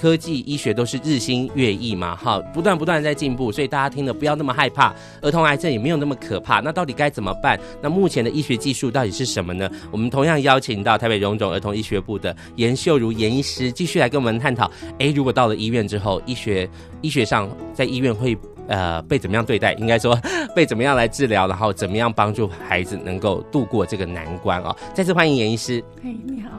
[0.00, 6.60] 科技医学都是日新月异嘛，哈，不断不断在进步，所以大家听了不要那么害怕，儿童癌症也没有那么可怕。
[6.60, 7.58] 那到底该怎么办？
[7.82, 9.68] 那目前的医学技术到底是什么呢？
[9.90, 14.70] 我们同样邀请到台北荣总儿童医学部的严秀如严医师，继续来跟我们探讨。
[14.98, 16.68] 诶，如果到了医院之后，医学
[17.00, 18.38] 医学上在医院会。
[18.68, 19.72] 呃，被怎么样对待？
[19.72, 20.16] 应该说
[20.54, 24.76] 被怎么样来治疗，然后怎么样帮助孩子能够度过这个难关啊、哦！
[24.94, 25.82] 再次欢迎严医师。
[26.02, 26.50] 嘿，你好。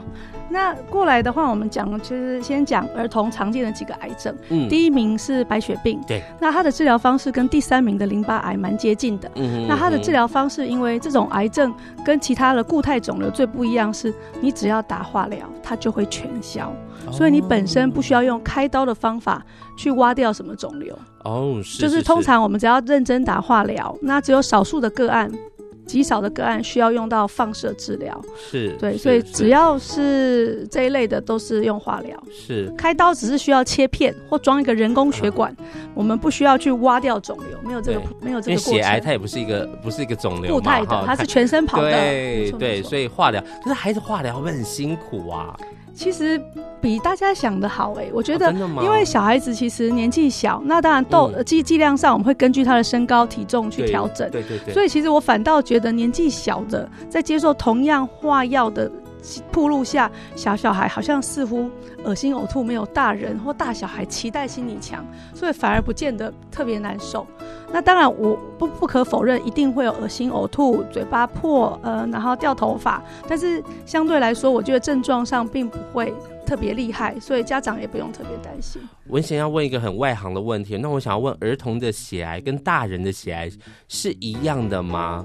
[0.52, 4.36] 那过来的话，我们讲就是先讲儿童常见的几个癌症。
[4.48, 6.00] 嗯，第一名是白血病。
[6.08, 6.20] 对。
[6.40, 9.30] 那它的治疗方式跟第三名的淋巴癌蛮接近的。
[9.36, 9.66] 嗯嗯。
[9.68, 11.72] 那它的治疗方式，因为这种癌症
[12.04, 16.74] 跟其他的固态肿瘤最不一样是，你只要打化疗，它就会全消。
[17.06, 17.12] 哦。
[17.12, 19.40] 所以你本身不需要用开刀的方法
[19.76, 20.98] 去挖掉什么肿瘤。
[21.24, 21.60] 哦。
[21.78, 25.30] 就是通常我们只要认真打化疗，那只有少数的个案。
[25.86, 35.56] 极少的个案需要用到放射治疗，是对，所以只要是这一类的都是用化疗，是开刀只是需要切片或装一个人工血管，啊、
[35.92, 38.74] 我们不需要去挖掉肿瘤，没有这个没有这个过程。
[38.74, 45.56] 血癌它也不是一个不是一个肿瘤，固态的，它是全身跑的，对对，所以化疗，可是孩子化疗会很辛苦啊？
[45.94, 46.40] 其实
[46.80, 54.72] 比大家想的好哎、欸，我觉得，因为小孩子其实年纪小，那当然豆剂剂量上我们会根据他的身高体重去调整，对对对。
[54.72, 58.90] 所以其实我反倒觉得年纪小的在接受同样化药的
[59.52, 61.70] 暴露下，小小孩好像似乎
[62.04, 65.04] 恶心呕吐没有大人或大小孩期待心理强，
[65.34, 67.26] 所以反而不见得特别难受。
[67.72, 76.12] 那当然我不不可否认一定会有恶心呕吐、嘴巴破，呃，然后掉头发，但是相对来说，我觉得症状上并不会
[76.44, 78.82] 特别厉害，所以家长也不用特别担心。
[79.06, 83.48] 文贤要问一个很外行的问题，那我想要问儿童的血癌跟大人的血癌
[83.86, 85.24] 是一样的吗？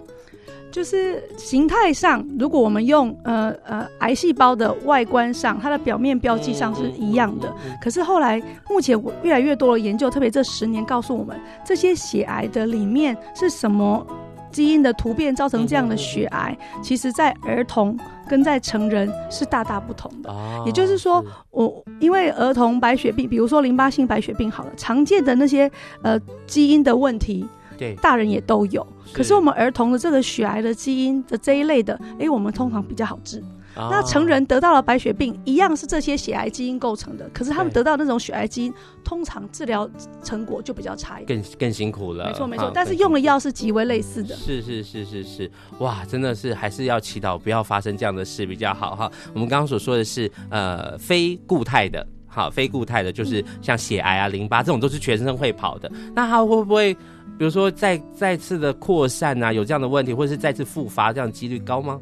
[0.75, 7.49] 就是形态上，如果我们用呃呃癌细胞的外观上，它的表面标记上是一样的。
[7.81, 14.05] 可是后来，目前越来越多的研究，特别这十年告诉我们，这些血癌的里面是什么
[14.51, 20.35] 基因的突变造成这样的血癌，其实在儿童跟在成人是大大不同的。
[20.65, 27.47] 也就是说，我因为儿童白血病，比如说淋巴性白血病，好了，常见的那些呃基因的问题。
[27.77, 33.43] 对，大人也都有，可是我们儿童的这个血癌的基因的这一类的，哎，我们通常比较好治。
[33.77, 39.89] 哦、那成人得到了白血病，一样是这些血癌基因构成的，可是他们得到那种血癌基因，通常治疗
[40.23, 42.25] 成果就比较差一点，更更辛苦了。
[42.25, 44.33] 没错没错，但是用的药是极为类似的。
[44.33, 49.11] 是是是是是，哇，真的是还是要祈祷不要发生这样的事比较好哈。
[49.33, 52.07] 我们刚刚所说的是呃非固态的。
[52.27, 55.89] 好，非固态的，就是像血癌啊、淋巴这种都是全身会跑的。
[56.13, 56.95] 那它会不会，
[57.37, 61.99] 比如说再再次的扩散啊，有这样的问题，或者是再次复发，这样几率高吗？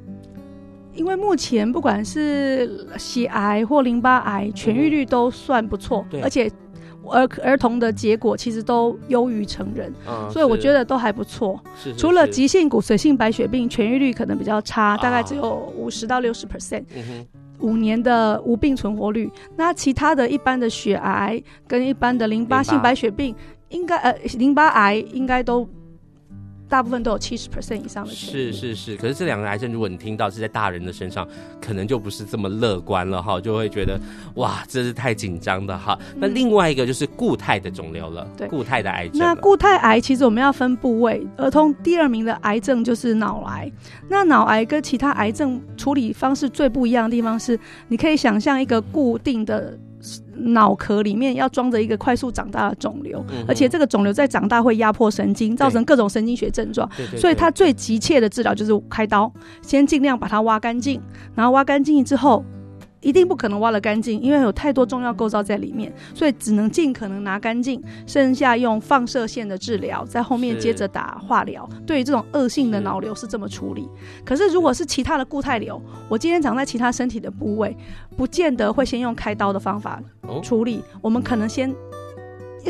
[0.93, 6.47] 因为目前不管是血癌或淋巴癌，痊愈率都算不错，对，而且
[7.09, 11.59] 儿儿童的结果其实都优于成人，嗯，所以我觉得都还不错。
[11.75, 16.83] 是，是，是，除了急性骨髓性白血病，痊愈率可能比较差，大概只有五十到六十 percent，
[17.59, 19.31] 五年的无病存活率。
[19.55, 23.35] 那其他的一般的血癌跟一般的淋巴性白血病，
[23.73, 25.67] 应该呃淋巴癌应该都。
[26.69, 28.11] 大部分都有七十 percent 以上的。
[28.11, 31.27] 是是是，可是这两个癌症，如果你听到是在大人的身上，
[31.61, 33.99] 可能就不是这么乐观了哈，就会觉得
[34.35, 35.99] 哇，这是太紧张的哈。
[36.15, 39.19] 那另外一个就是固态的肿瘤了，对，固态的癌症。
[39.19, 43.71] 那固态癌其实我们要分部位，儿童第二名的癌症就是脑癌。
[44.09, 49.77] 那脑癌跟其他癌症处理方式最不一样的地方是，你可以想象一个固定的。
[50.35, 56.89] 脑壳里面要装着一个快速长大的肿瘤，嗯，而且这个肿瘤在长大会压迫神经，造成各种神经学症状。
[57.17, 61.01] 所以它最急切的治疗就是开刀，先尽量把它挖干净，
[61.35, 62.43] 然后挖干净之后。
[63.03, 71.69] 一定不可能挖得干净，因为有太多重要构造在里面，所以只能尽可能拿干净，剩下用放射线的治疗，在后面接着打化疗。
[71.85, 73.87] 对于这种恶性的脑瘤是这么处理。
[74.25, 77.75] 可是如果是其他的固态瘤，我今天长在其他身体的部位，
[78.15, 80.01] 不见得会先用开刀的方法
[80.41, 81.73] 处理，我们可能先。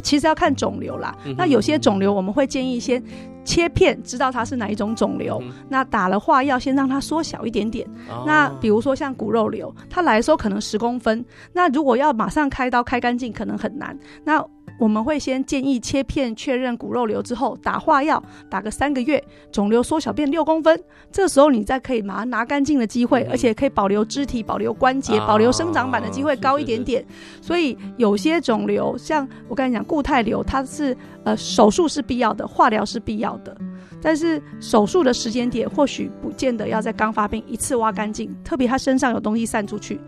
[0.02, 3.00] 其实要看肿瘤啦，那有些肿瘤我们会建议先
[3.44, 5.42] 切片，知道它是哪一种肿瘤。
[5.70, 7.88] 那打了化药，先让它缩小一点点。
[8.26, 13.98] 那比如说像骨肉瘤，它来的时候可能十公分，那如果要马上开刀开干净，可能很难。
[14.24, 14.44] 那
[14.80, 20.78] 我们会先建议切片确认骨肉瘤之后打化药，打个三个月，肿瘤缩小变六公分，
[21.12, 27.06] 这时候你再可以把它拿干净的机会，而且可以保留肢体、保留关节、保留生长板的机会高一点点。
[27.40, 33.56] 所以有些肿瘤，像我刚才讲固态瘤，它是呃手术是必要的，化疗是必要的，
[34.02, 40.00] 但是手术的时间点或许不见得要在刚发病一次挖干净，特别他身上有东西散出去。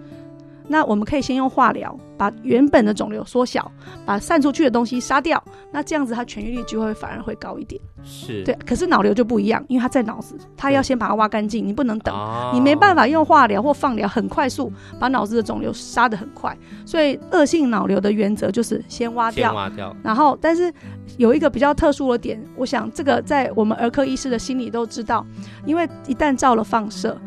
[0.67, 3.71] 那我们可以先用化疗把原本的肿瘤缩小，
[4.05, 5.41] 把散出去的东西杀掉。
[5.71, 7.79] 那这样子它痊愈率就会反而会高一点。
[8.03, 12.15] 是对，可是脑瘤就不一样，因为它在脑子，它要先把它挖干净，你不能等，
[12.53, 16.55] 你没办法用化疗或放疗很快速把脑子的肿瘤杀得很快。
[16.85, 19.95] 所以恶性脑瘤的原则就是先挖掉，先挖掉。
[20.03, 20.71] 然后，但是
[21.17, 25.25] 有一个比较特殊的点，我想这个在我们儿科医师的心里都知道，
[25.65, 27.17] 因为一旦照了放射。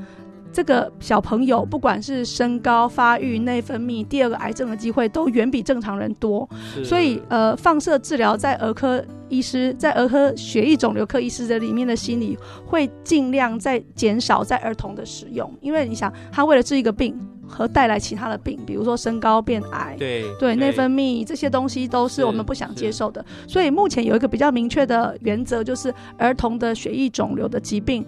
[0.53, 6.49] 这个小朋友不管是身高、发育、内分泌，第二个癌症的机会都远比正常人多。
[6.85, 15.53] 所以，呃，放射治疗在儿科医师、在儿科血液肿瘤科医师的里面的心理，会尽量在减少在儿童的使用。
[15.61, 23.25] 因为你想，他为了治一个病和带来其他的病，比如说身高变矮，对对，内分泌这些东西都是我们不想接受的。
[23.47, 28.05] 所以目前有一个比较明确的原则，就是儿童的血液肿瘤的疾病。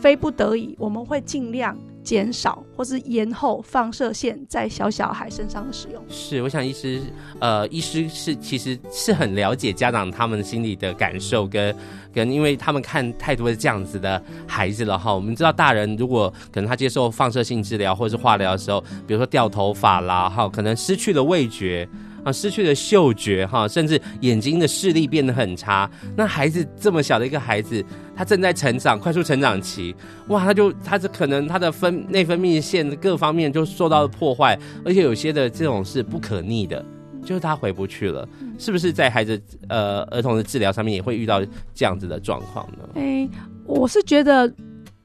[0.00, 6.02] 非不得已，我们会尽量减少或是延后放射线在小小孩身上的使用。
[6.08, 7.02] 是，我想医师，
[7.40, 11.74] 呃，医师是其实是很了解家长他们心里的感受跟
[12.12, 15.12] 跟，因为他们看太多的这样子的孩子了哈。
[15.14, 21.88] 我们知道大人如果可能他接受放射性治疗或者是化疗的时候，比如说掉头发啦哈，可能失去了味觉。
[22.24, 25.90] 啊，失去了嗅觉哈，甚至眼睛的视力变得很差。
[26.16, 29.94] 那孩子这么小的一个孩子，他正在成长，快速成长期，
[30.28, 36.84] 哇，他就他这可能他的分内分泌腺各方面就受到了破坏，而且有些的这种是不可逆的，
[37.24, 38.28] 就是他回不去了。
[38.58, 41.40] 是不是在孩子呃儿童的治疗上面也会遇到
[41.74, 42.88] 这样子的状况呢？
[42.96, 43.30] 哎、欸，
[43.64, 44.52] 我是觉得。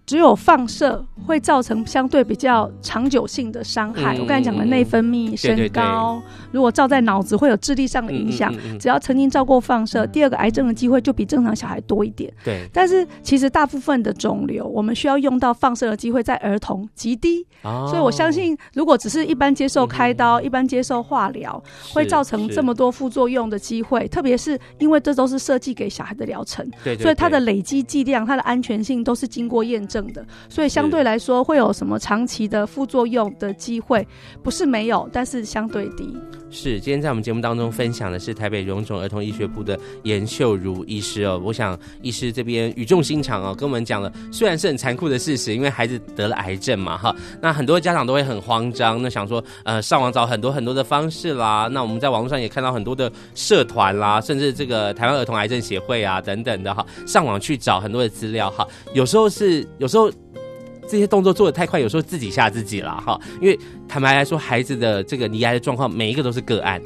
[0.06, 4.18] 只有放射会造成相对比较长久性的伤害。
[4.18, 6.22] 嗯、我刚才讲的内分泌、升高，
[6.54, 8.54] 如果照在脑子会有智力上的影响。
[8.80, 12.32] 只要曾经照过放射，第二个癌症的机会就比正常小孩多一点。
[12.46, 17.46] 对，但是其实大部分的肿瘤，我们需要用到放射的机会在儿童极低。
[17.64, 17.88] 哦。
[17.90, 21.62] 所以我相信，如果只是一般接受开刀、嗯、一般接受化疗，
[21.92, 24.08] 会造成这么多副作用的机会。
[24.08, 30.04] 特别是因为这都是设计给小孩的疗程，对对对，所以它的累积剂量、它的安全性都是经过验证。
[30.14, 34.06] 的，所以相对来说会有什么长期的副作用的机会，
[34.44, 36.16] 不是没有，但是相对低。
[36.54, 41.42] 是，今天在我们节目当中分享的是台北荣总儿童医学部的严秀如医师哦。
[41.44, 51.68] 我想医师这边语重心长哦，跟我们讲了，虽然是很残酷的事实，因为孩子得了癌症嘛，哈，那很多家长都会很慌张，那想说，呃，上网找很多很多的方式啦。
[51.72, 59.68] 那我们在网络上也看到很多的社团啦，甚至这个台湾儿童癌症协会啊等等的哈，上网去找很多的资料哈，有时候是。
[59.80, 60.10] 有时候
[60.88, 63.20] 这些动作做的太快，有时候自己吓自己了哈。
[63.42, 63.58] 因为
[63.88, 66.82] 坦白来说，孩子的这个溺爱的状况，每一个都是个案。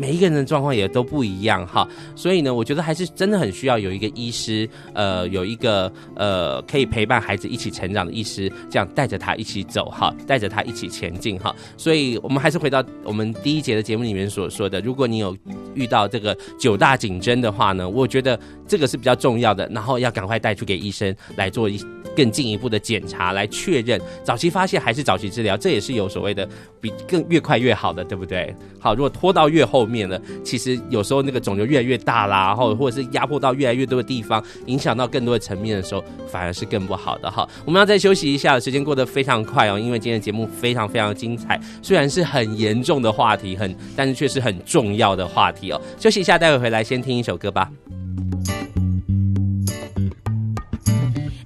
[0.00, 1.86] 每一个人的状况也都不一样哈，
[2.16, 11.54] 所以呢，我觉得还是真的很需要有一个医师，呃，有一个呃可以陪伴孩子一起成长的医师，这样带着他一起走哈，带着他一起前进哈。
[11.76, 15.36] 所以我们还是回到我们第一节的节目里面所说的，如果你有
[15.74, 21.78] 遇到这个九大警征的话呢，我觉得这个是比较重要的，然后要赶快带去给医生来做一
[22.16, 26.48] 更进一步的检查，来确认早期发现还是早期治疗，这也是有所谓的
[26.80, 28.54] 比更越快越好的，对不对？
[28.78, 29.89] 好，如果拖到越后。
[29.90, 37.48] 面了，其实有时候那个肿瘤越来越大啦，然后或者是压迫到越来越多的地方，影响到更多的层面的时候，反而是更不好的哈。
[37.64, 45.80] 我们要再休息一下，时间过得非常快哦，因为今天的节目非常非常精彩，虽然是很严重的话题，很但是却是很重要的话题哦。
[45.98, 47.70] 休息一下，待会回来先听一首歌吧。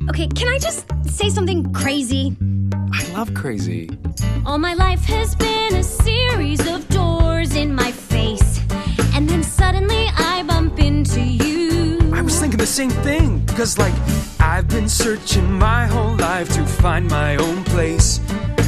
[0.06, 2.34] Okay, can I just say something crazy?
[2.92, 3.88] I love crazy.
[4.44, 7.90] All my life has been a series of doors in my
[9.44, 12.12] suddenly I bump into you.
[12.12, 13.40] I was thinking the same thing.
[13.40, 13.94] Because, like,
[14.40, 18.20] I've been searching my whole life to find my own place.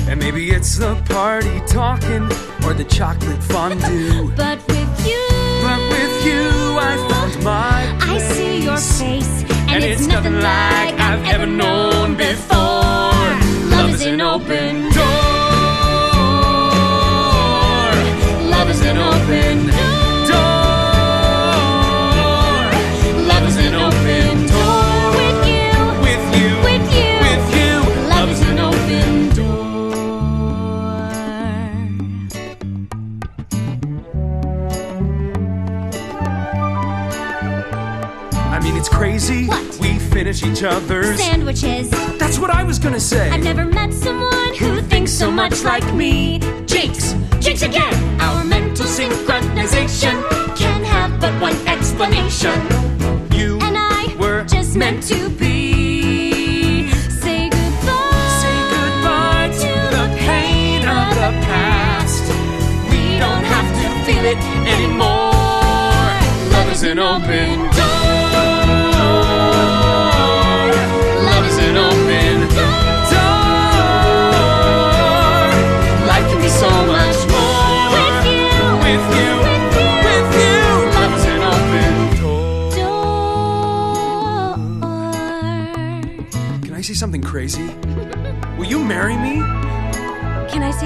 [0.09, 2.25] And maybe it's the party talking
[2.65, 4.31] or the chocolate fondue.
[4.37, 5.27] but with you,
[5.63, 6.49] but with you,
[6.79, 8.31] I found my place.
[8.31, 9.43] I see your face.
[9.51, 12.56] And, And, it's nothing like I've ever known before.
[40.17, 41.19] Finish each other's.
[41.19, 41.91] Sandwiches.
[42.19, 43.29] That's what I was gonna say.
[43.29, 46.39] I've never met someone who thinks so much like me.
[46.65, 47.95] Jinx, jinx again.
[48.19, 50.17] Our mental synchronization
[50.57, 52.59] can have but one explanation.
[53.39, 55.56] You And I were just meant to be.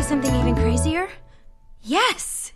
[0.10, 1.08] something even crazier?
[1.84, 2.52] Yes.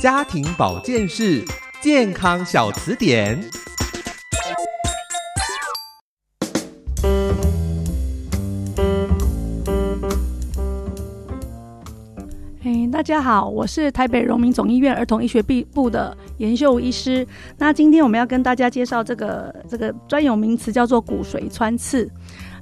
[0.00, 1.44] 家庭保健室
[1.80, 3.57] 健康小词典。
[13.09, 15.41] 家好，我是台北荣民总医院儿童医学
[15.73, 17.25] 部的颜秀医师。
[17.57, 22.07] 那今天我们要跟大家介绍这个这个专有名词，叫做骨髓穿刺。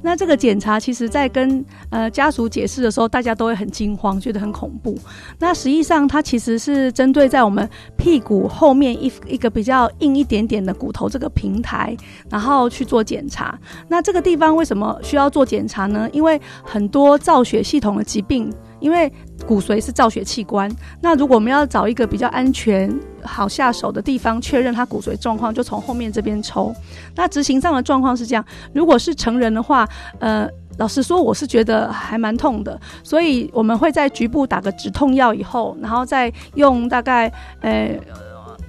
[0.02, 4.98] 那这个检查，其实在跟呃家属解释的时候，大家都会很惊慌，觉得很恐怖。
[5.38, 11.93] 那实际上，它其实是针对在我们屁股后面一一个比较硬一点点的骨头这个平台，
[12.30, 13.60] 然后去做检查。
[13.89, 16.10] 那这个地方为什么需要做检查呢？
[16.14, 18.50] 因为很多造血系统的疾病。
[18.80, 19.12] 因为
[19.46, 20.70] 骨髓是造血器官，
[21.02, 26.74] 那如果我们要找一个比较安全、好下手的地方确认他骨髓状况，就从后面这边抽。
[27.16, 29.88] 那执行上的状况是这样：如果是成人的话，
[30.20, 30.48] 呃，
[30.78, 37.98] 老实说，我是觉得还蛮痛的，所以我们会在局部打个止痛药以后，然后再用大概呃。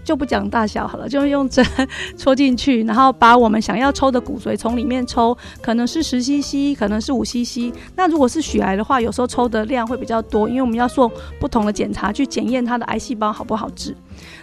[0.09, 1.63] 就不讲大小好了，就用针
[2.17, 7.71] 戳进去，然后把我们想要抽的骨髓从里面抽，可能是十 CC，可能是五 CC。
[7.95, 13.95] 那如果是血癌的话，有时候抽的量会比较多，因为我们要做不同的检查去检验它的癌细胞好不好治。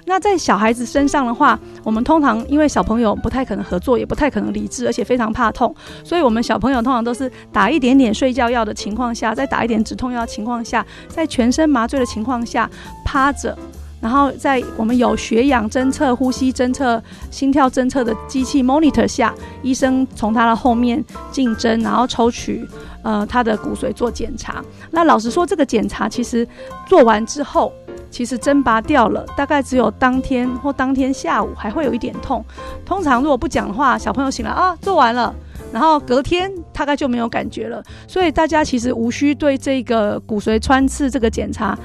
[0.05, 12.69] 那在小孩子身上的话，我们通常因为小朋友不太可能合作，也不太可能理智，而且非常怕痛，所以我们小朋友通常都是打一点点睡觉药的情况下，再打一点止痛药的情况下，在全身麻醉的情况下
[13.03, 13.57] 趴着。
[14.05, 17.01] 然后在我们有血氧侦测、呼吸侦测、
[17.31, 19.33] 心跳侦测的机器 monitor 下，
[19.63, 22.63] 医生从他的后面进针，然后抽取
[23.01, 24.63] 呃他的骨髓做检查。
[24.91, 26.47] 那老实说，这个检查其实
[26.85, 27.73] 做完之后，
[28.11, 32.45] 其实针拔掉了，大概只有当天或当天下午还会有一点痛。
[32.85, 35.33] 通常如果不讲的话，小朋友醒来啊，做完了，
[35.73, 37.83] 然后隔天大概就没有感觉了。
[38.07, 41.75] 所以大家其实无需对这个骨髓穿刺这个检查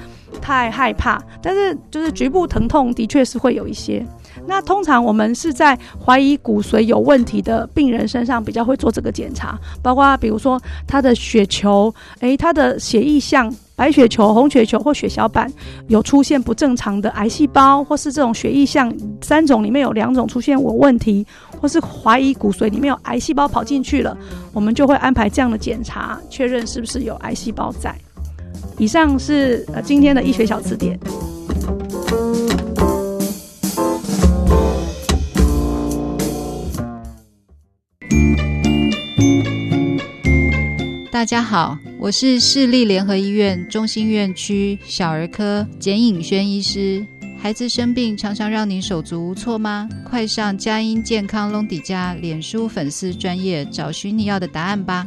[0.41, 4.05] 太害怕，但是就是局部疼痛的确是会有一些。
[4.47, 13.53] 那通常我们是在怀疑骨髓有问题的病人身上比较会做这个检查，包括比如说他的血球，诶，他的血液项。
[13.73, 15.51] 白血球、红血球或血小板
[15.87, 21.25] 有出现不正常的癌细胞，或是这种血液项三种里面有两种出现有问题，
[21.59, 24.15] 或是怀疑骨髓里面有癌细胞跑进去了，
[24.53, 27.95] 我们就会安排这样的检查，确认是不是有癌细胞在。
[28.81, 30.99] 以上是呃今天的医学小词典。
[41.11, 47.05] 大家好，我是市立联合医院中心院区小儿科简颖轩医师。
[47.39, 49.87] 孩子生病常常让你手足无措吗？
[50.03, 55.05] 快上佳音健康隆迪家脸书粉丝专业找寻你要的答案吧。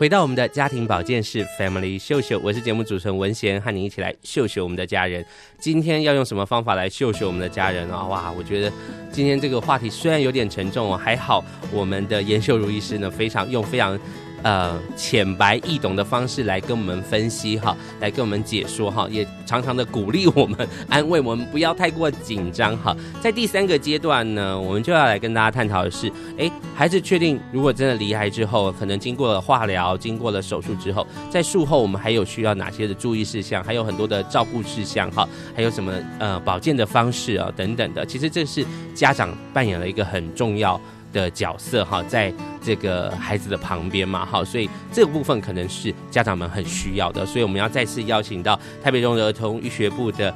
[0.00, 5.22] 回到我们的家庭保健室，Family 秀秀，我是节目主持人文贤，和你一起来秀秀我们的家人。
[5.58, 8.06] 今天要用什么方法来秀秀我们的家人啊？
[8.06, 8.72] 哇，我觉得
[9.12, 14.00] 今天这个话题虽然有点沉重，还好我们的颜秀如医师呢，非常用非常。
[14.42, 22.96] 呃，浅白易懂的方式来跟我们分析哈，来跟我们解说哈，也常常的鼓励我们、安慰我们，不要太过紧张哈。
[23.20, 38.06] 在第三个阶段呢，我们就要来跟大家探讨的是，诶，孩子确定如果真的离开之后，可能经过了化疗、经过了手术之后，在术后我们还有需要哪些的注意事项，还有很多的照顾事项哈，还有什么呃保健的方式啊等等的。
[38.06, 38.64] 其实这是
[38.94, 40.80] 家长扮演了一个很重要
[41.12, 42.32] 的角色哈，在
[42.62, 50.34] 这个孩子的旁边嘛，哈，所以这个部分可能是家长们很需要的，所以我们要再次邀请到台北荣儿童医学部的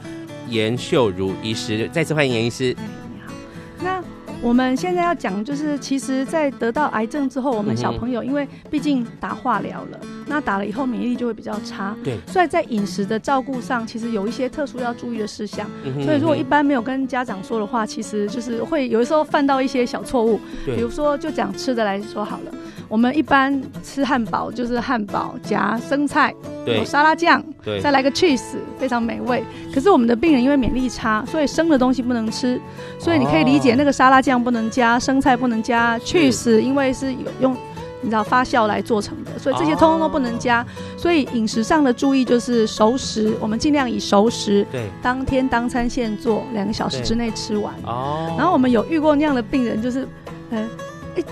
[0.48, 2.74] 严秀如医师，再次欢迎严医师。
[2.74, 3.32] 你好，
[3.80, 4.13] 那。
[4.44, 11.96] 我们现在要讲，就是其实，在得到癌症之后，我们小朋友因为毕竟打化疗了，那打了以后免疫力就会比较差。
[12.04, 15.66] 对，所以在饮食的照顾上，其实有一些特殊要注意的事项。
[16.04, 20.38] 所以如果一般没有跟家长说的话，其实就是会有的时候犯到一些小错误。
[20.66, 22.52] 比如说，就讲吃的来说好了。
[22.86, 26.32] 我们一般吃汉堡就是汉堡夹生菜，
[26.66, 27.42] 有沙拉酱，
[27.82, 29.42] 再来个 cheese，非常美味。
[29.74, 32.60] 可是我们的病人因为免疫力差，所以生的东西不能吃，
[32.98, 37.56] 所以你可以理解那个沙拉酱不能加，生菜不能加，cheese 因为是有用
[38.00, 40.64] 你知道发酵来做成的，所以这些通通都不能加。
[40.96, 47.72] 所以饮食上的注意就是熟食，我们尽量以熟食，对，当天当餐现做，两个小时之内吃完。
[47.84, 50.06] 哦，然后我们有遇过那样的病人，就是，
[50.50, 50.68] 嗯，
[51.16, 51.22] 哎，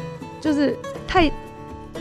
[0.41, 0.77] 就是
[1.07, 1.31] 太。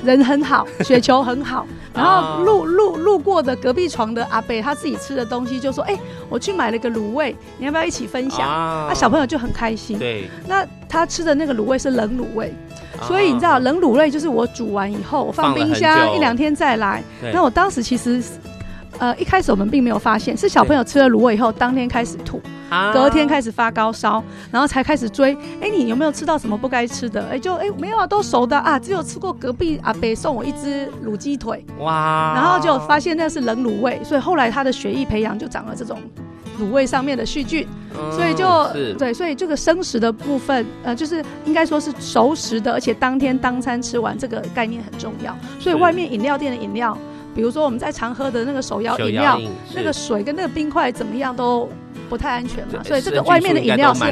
[0.04, 10.00] 人很好， 雪球很好，然后路路路过的隔壁床的阿贝，他自己吃的东西就说：“哎、欸，我去买了个卤味，你要不要一起分享？”啊，那小朋友就很开心。
[10.00, 12.54] 对，那他吃的那个卤味是冷卤味，
[13.04, 17.04] 所以你知道冷卤味就是我煮完以后，我放冰箱一两天再来。
[17.34, 18.22] 那我当时其实。
[19.02, 22.40] 呃，一开始我们并没有发现，是小朋友吃了卤味以后，当天开始吐，
[22.94, 25.34] 隔天开始发高烧，然后才开始追。
[25.60, 27.20] 哎、欸，你有没有吃到什么不该吃的？
[27.24, 31.66] 哎、欸，就哎、欸、没有啊，都熟的啊，只有吃过隔壁阿北送我一只卤鸡腿。
[31.80, 32.34] 哇！
[32.36, 36.00] 然后就发现那是冷卤味，所以后来他的血液培养就长了这种
[36.60, 38.46] 卤味上面的细菌，嗯、所以就
[39.00, 45.36] 对，所以这个生食的部分，呃，就是应该说是熟食的，而且当天当餐吃完，这个概念很重要。
[45.60, 46.96] 所以外面饮料店的饮料。
[47.36, 49.40] 比如说我们在常喝的那个手摇饮料，
[49.74, 51.70] 那个水跟那个冰块怎么样都
[52.10, 54.04] 不太安全嘛，所以这个外面的饮料是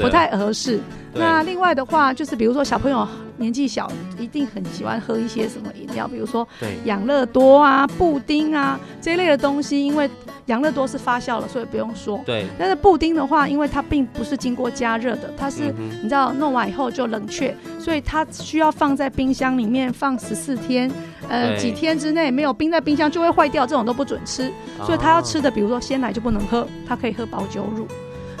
[0.00, 0.80] 不太合适。
[1.18, 3.06] 那另外的话，就是比如说小朋友
[3.36, 6.46] 年纪小，一定很喜欢喝一些什么饮料，比如说
[6.84, 10.10] 养乐多啊、布丁啊这一类的东西，因为。
[10.46, 12.22] 养乐多是发酵了，所以不用说。
[12.24, 12.46] 对。
[12.56, 20.88] 但是布丁的话，因为它并不是经过加热的，它是、嗯、你知道弄完以后就冷却，所以它需要放在冰箱里面放十四天，
[21.28, 24.48] 呃，几天之内没有冰在冰箱就会坏掉，这种都不准吃。
[24.84, 27.84] 所以他要吃的，比如说鲜奶就不能喝，他可以喝保酒乳。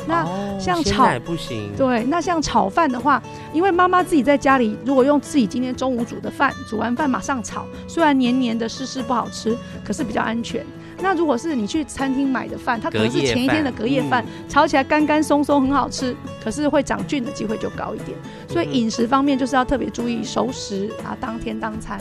[0.06, 0.24] 那
[0.58, 1.70] 像炒、哦、不行。
[1.76, 10.64] 对，那像炒饭的话，因为妈妈自己在家里，如果用自己今天中午煮的饭，煮完饭马上炒，虽然黏黏的湿湿不好吃，可是比较安全。
[10.98, 18.16] 那如果是你去餐厅买的饭，它可能是前一天的隔夜饭，炒起来干干松松，很好吃，可是会长菌的机会就高一点。
[18.48, 22.00] 所以饮食方面就是要特别注意熟食啊，当天当餐。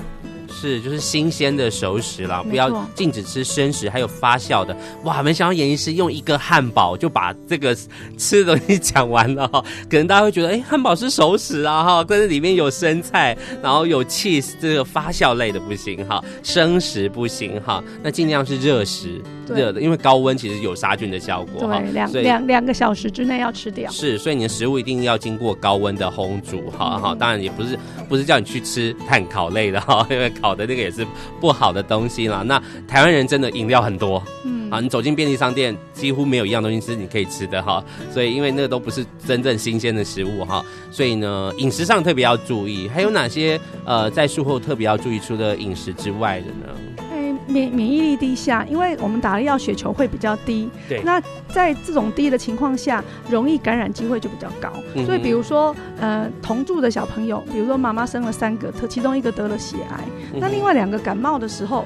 [0.61, 4.75] 是，就是新鲜的熟食啦，不要禁止吃生食，还有发酵的。
[5.03, 7.75] 哇，没想到严医师用一个汉堡就把这个
[8.17, 9.61] 吃的东西讲完了哈。
[9.91, 21.79] 可能大家会觉得，哎、欸，汉堡是熟食啊哈，但是里面有生菜，然后有 cheese，这个发酵类的不行哈，生食不行哈，那尽量是热食，热的，因为高温其实有杀菌的效果哈。
[21.81, 23.91] 对，两两两个小时之内要吃掉。
[23.91, 27.13] 是，所以你的食物一定要经过高温的烘煮，哈哈。
[27.13, 27.77] 当然也不是
[28.07, 30.31] 不是叫你去吃碳烤类的哈， 因为。
[30.45, 31.05] 好的那个也是
[31.41, 32.43] 不好的东西啦。
[32.45, 34.53] 那台湾人真的饮料很多，嗯。
[34.53, 37.83] 嗯啊，你走进便利商店，几乎没有一样东西是你可以吃的哈。
[38.11, 42.89] 所以因为那个都不是真正新鲜的食物哈，所以呢，饮食上特别要注意。
[42.89, 47.04] 还有哪些呃，在术后特别要注意，除了饮食之外的呢？
[47.47, 50.69] 免免疫力低下，因为我们打了药，血球会比较低。
[50.87, 51.01] 对。
[51.03, 54.71] 那在这种低的情况下，容易感染机会就比较高。
[54.93, 61.85] 嗯、所以，比如说，呃，同住的小朋友，比如说妈妈生了三个，特其中一个得了血癌，嗯、那另外两个感冒的时候。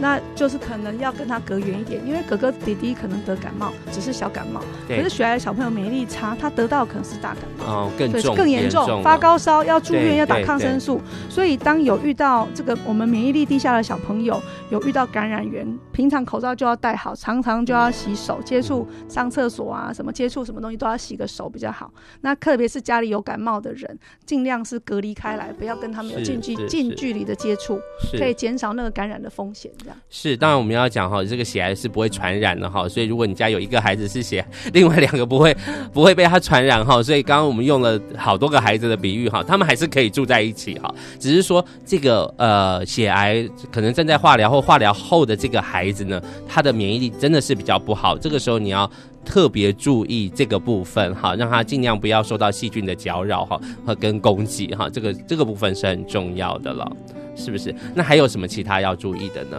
[0.00, 11.00] 那就是可能要跟他隔远一点，因为哥哥弟弟可能得感冒，只是小感冒，可是血癌的小朋友免疫力差，他得到可能是大感冒，哦，更重，更严重，发高烧要住院要打抗生素。
[11.28, 14.40] 所以当有遇到这个我们免疫力低下的小朋友，
[14.70, 21.92] 有遇到感染源，平常口罩就要戴好，常常就要洗手，接触上厕所啊什么接触什么东西都要洗个手比较好。
[22.20, 27.80] 那特别是家里有感冒的人，尽量是隔离开来，不要跟他们有近距近距离的接触，
[28.16, 29.70] 可以减少那个感染的风险。
[30.10, 35.54] 是，当然我们要讲哈，这个血癌是不会传染的哈，所以如果你家有一个孩子是血，另外两个不会
[35.92, 48.90] 不会被他传染哈，所以刚刚我们用了好多个孩子的比喻哈，他们还是可以住在一起哈，只是说这个呃血癌可能正在化疗或化疗后的这个孩子呢，他的免疫力真的是比较不好，这个时候你要
[49.24, 56.90] 特别注意这个部分哈，让他尽量不要受到细菌的搅扰哈和跟攻击哈，这个这个部分是很重要的了。
[57.38, 57.74] 是不是？
[57.94, 59.56] 那还有什么其他要注意的呢？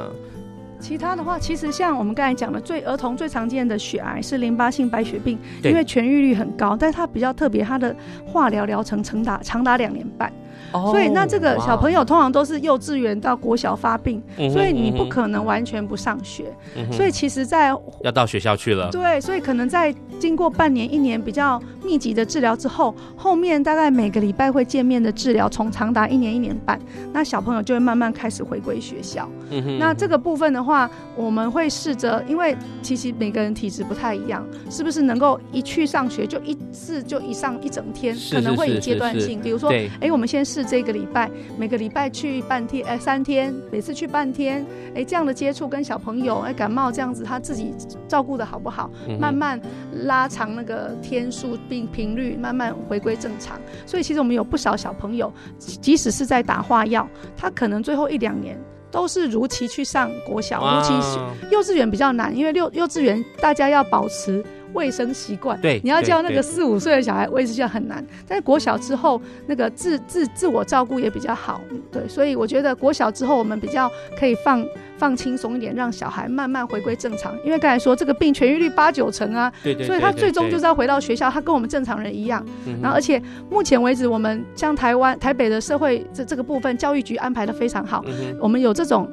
[0.80, 10.32] 其他的话，其实像我们刚才讲的，最儿童最常见的血癌是淋巴性白血病，因为痊愈率很高，但是它比较特别，它的化疗疗程长达长达两年半。
[10.72, 16.46] Oh, 所以，那这个小朋友通常都是幼稚园到国小发病，嗯、所以你不可能完全不上学。
[16.76, 18.90] 嗯、所以，其实，在要到学校去了。
[18.92, 26.80] 对，所以可能在经过半年、一年比较密集的治疗之后，后面大概每个礼拜会见面的治疗，从长达一年、一年半，
[27.12, 29.28] 那小朋友就会慢慢开始回归学校。
[29.50, 38.16] 嗯、那这个部分的话，我们会试着，因为其实每个人体质不太一样，是不是能够一去上学就一次就一上一整天？
[38.32, 40.59] 可能会以阶段性，比如说，哎、欸，我们先试。
[40.60, 47.74] 是这个礼拜，每个礼拜去半天，哎，三天，每次去半天，哎，这样的接触跟小朋友，哎，感冒这样子，他自己
[48.10, 48.92] 照顾的好不好？
[49.08, 49.58] 嗯、慢慢
[50.04, 53.58] 拉长那个天数并频率，慢慢回归正常。
[53.86, 57.08] 所以其实我们有不少小朋友，即使是在打化药，
[57.38, 58.60] 他可能最后一两年
[58.92, 60.94] 都是如期去上国小，如期
[61.50, 64.44] 幼稚园比较难，因为幼幼稚园大家要保持。
[64.74, 68.06] 卫生习惯，对，你要教那个四五岁的小孩卫生习惯很难。
[68.28, 71.62] 但是国小之后，那个自自自我照顾也比较好，
[71.92, 74.66] 对，所以我觉得国小之后我们比较可以放
[74.98, 77.36] 放轻松一点，让小孩慢慢回归正常。
[77.44, 82.46] 因为刚才说这个病痊愈率八九成啊，对对，所以他最终就是要回到学校，他跟我们正常人一样。
[82.82, 88.04] 然后而且目前为止，我们像台湾台北的社会这这个部分，教育局安排的非常好，
[88.40, 89.10] 我们有这种。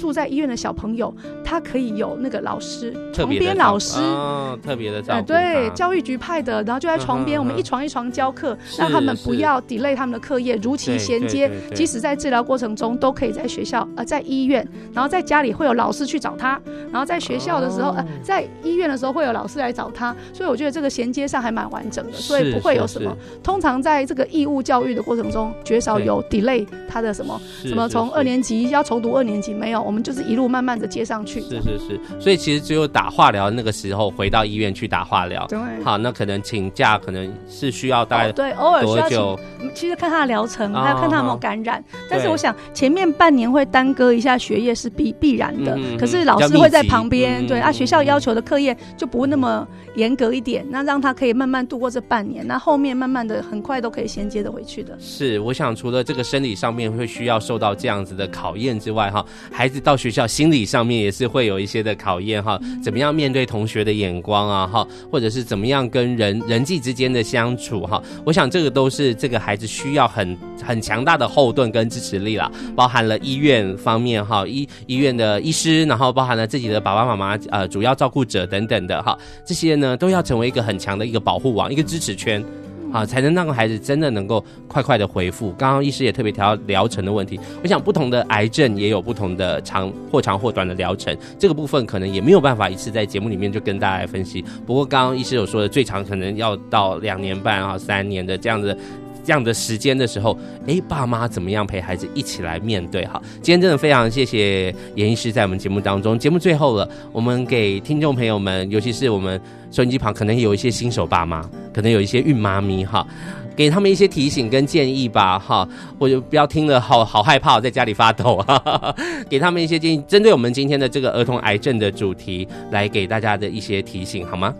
[0.00, 5.22] 住在医院的小朋友，他可以有那个老师，床边老师，哦、特别的照顾、呃。
[5.22, 11.50] 对，教育局派的，然后就在床边、嗯，我们一床一床教课，让他们不要 delay 他们的课业，如期衔接。
[11.74, 20.16] 即使在治疗过程中，都可以在学校，呃，在医院，然后在家里会有老师去找他，然后在学校的时候，哦、呃，在医院的时候会有老师来找他。
[20.32, 23.14] 所以我觉得这个衔接上还蛮完整的，所以不会有什么。
[23.42, 29.89] 通常在这个义务教育的过程中，绝少有 delay 他的什么什么从二年级要重读二年级没有。
[29.90, 49.66] 我们就是一路慢慢的接上去，是是是，所以其实只有打化疗那个时候回到医院去打化疗，对，好，那可能请假可能是需要大概、哦、对，偶尔需要请，其实看他的疗程，还有看他有没有感染、哦，但是我想前面半年会耽搁一下学业是必必然的、嗯，可是老师会在旁边，对，啊，学校要求的课业就不那么
[49.96, 54.96] 严格一点，那让他可以慢慢度过这半年，那后面慢慢的很快都可以衔接的回去的。
[55.00, 60.20] 是，我想除了这个生理上面会需要受到这样子的考验之外，哈，孩子到学校。
[60.26, 82.44] 心理上面也是会有一些的考验哈，怎么样面对同学的眼光啊哈，或者是怎么样跟人人际之间的相处哈，我想这个都是这个孩子需要很很强大的后盾跟支持力啦，包含了医院方面哈，医医院的医师，然后包含了自己的爸爸妈妈呃主要照顾者等等的哈，这些呢都要成为一个很强的一个保护网，一个支持圈。
[82.92, 85.52] 啊，才能让个孩子真的能够快快的恢复。
[85.52, 94.44] 刚刚医师也特别提到疗程的问题，我想不同的癌症也有不同的长或长或短的疗程，这个部分可能也没有办法一次在节目里面就跟大家来分析。
[94.66, 98.76] 不过刚刚医师有说的，最长可能要到两年半啊、三年的这样子。
[99.24, 103.04] 这样的时间的时候，哎，爸妈怎么样陪孩子一起来面对？
[103.06, 106.18] 哈，今天真的非常谢谢严医师在我们节目当中。
[106.18, 109.40] 节目最后了，我们给听众朋友们，尤其是我们
[109.70, 113.06] 收音机旁可能有一些新手爸妈，可能有一些孕妈咪哈，
[113.54, 115.68] 给他们一些提醒跟建议吧，哈，
[115.98, 118.94] 我就不要听了好好害怕，在家里发抖啊，
[119.28, 124.54] 给他们一些建议，针对我们今天的这个儿童癌症的主题，来给大家的一些提醒，好吗？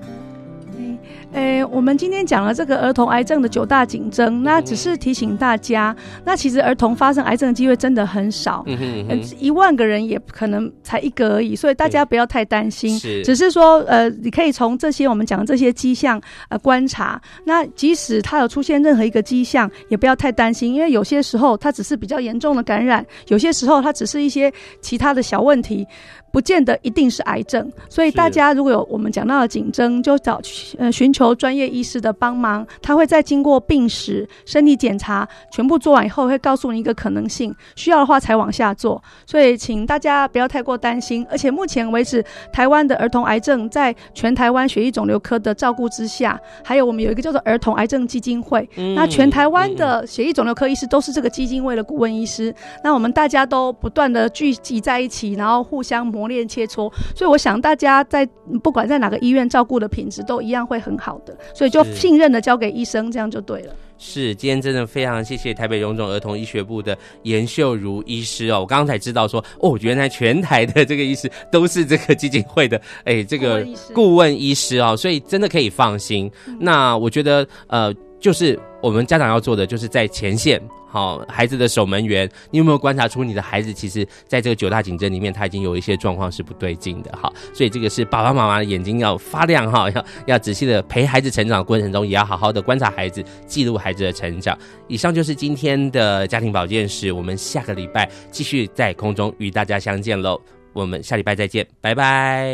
[1.33, 12.99] 诶，我们今天讲了这个儿童癌症的九大警征，那只是提醒大家，那其实儿童发生癌症的机会真的很少，嗯哼嗯哼，一万个人也可能才一个而已，所以大家不要太担心。
[12.99, 25.87] 是，只是说，呃，你可以从这些我们讲的这些迹象呃观察，那即使他有出现任何一个迹象，也不要太担心，因为有些时候它只是比较严重的感染，有些时候它只是一些其他的小问题。
[26.31, 30.41] 不见得一定是癌症，所以大家如果有我们讲到的紧张，就找
[30.79, 39.03] 呃寻求专业医师的帮忙，他会在经过病史、身体检查全部做完以后，会告诉你一个可能性，需要的话才往下做。
[39.27, 41.27] 所以请大家不要太过担心。
[41.31, 52.55] 而且目前为止，台湾的儿童癌症在全台湾血液肿瘤科的照顾之下，还有我们有一个叫做儿童癌症基金会，嗯、那全台湾的血液肿瘤科医师都是这个基金会的顾问医师。
[52.85, 58.27] 那我们大家都不断的聚集在一起，然后互相磨练切磋，所以我想大家在
[58.63, 63.75] 不管在哪个医院照顾的品质都一样会很好的，所以就信任的交给医生，这样就对了。
[64.03, 73.63] 是，今天真的非常谢谢台北荣总儿童医学部的严秀如医师哦，我刚刚才知道说哦，原来全台的这个医师都是这个基金会的哎，这个
[73.93, 76.31] 顾问医师哦，所以真的可以放心。
[76.47, 80.61] 嗯、那我觉得呃，就是我们家长要做的，就是在前线。
[80.93, 87.33] 好，孩子的守门员，你有没有观察出你的孩子其实在这个九大警征里面，他已经有一些状况是不对劲的哈？
[87.55, 94.59] 所以这个是爸爸妈妈的眼睛要发亮哈，要要仔细的陪孩子成长过程中，也要好好的观察孩子，记录孩子的成长。
[94.89, 100.41] 以上就是今天的家庭保健室，我们下个礼拜继续在空中与大家相见喽，
[100.73, 102.51] 我们下礼拜再见，拜拜。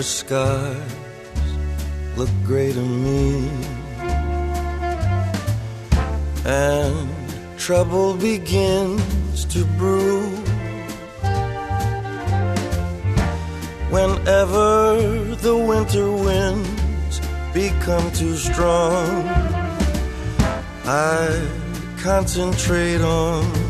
[0.00, 0.92] Whenever skies
[2.16, 3.50] look gray to me
[6.46, 7.10] and
[7.58, 10.22] trouble begins to brew.
[13.90, 14.96] Whenever
[15.42, 17.20] the winter winds
[17.52, 19.26] become too strong,
[20.86, 21.46] I
[21.98, 23.69] concentrate on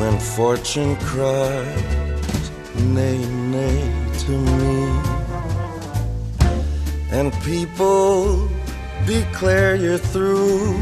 [0.00, 2.50] When fortune cries,
[2.96, 3.18] nay,
[3.52, 3.80] nay
[4.20, 5.00] to me,
[7.10, 8.48] and people
[9.04, 10.72] declare you're through.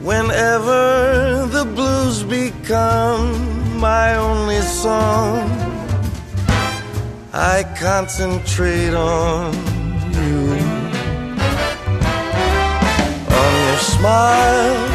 [0.00, 5.50] Whenever the blues become my only song,
[7.32, 9.52] I concentrate on
[10.14, 10.38] you,
[13.42, 14.93] on your smile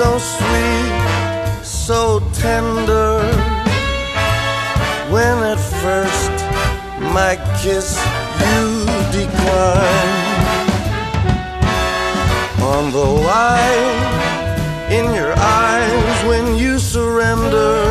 [0.00, 3.20] so sweet, so tender.
[5.12, 6.36] When at first
[7.18, 7.88] my kiss
[8.40, 10.70] you declined,
[12.72, 17.84] on the light in your eyes when you surrender,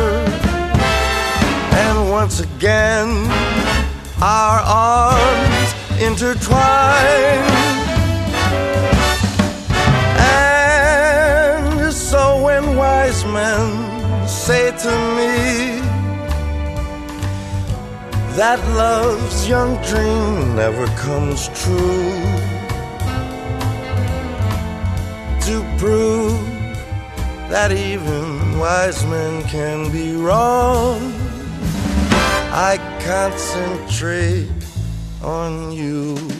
[1.82, 3.08] and once again
[4.20, 5.68] our arms
[6.02, 7.79] intertwine.
[13.40, 15.32] Men say to me
[18.40, 22.12] that love's young dream never comes true.
[25.46, 26.40] To prove
[27.52, 31.00] that even wise men can be wrong,
[32.70, 32.72] I
[33.10, 34.62] concentrate
[35.22, 36.39] on you.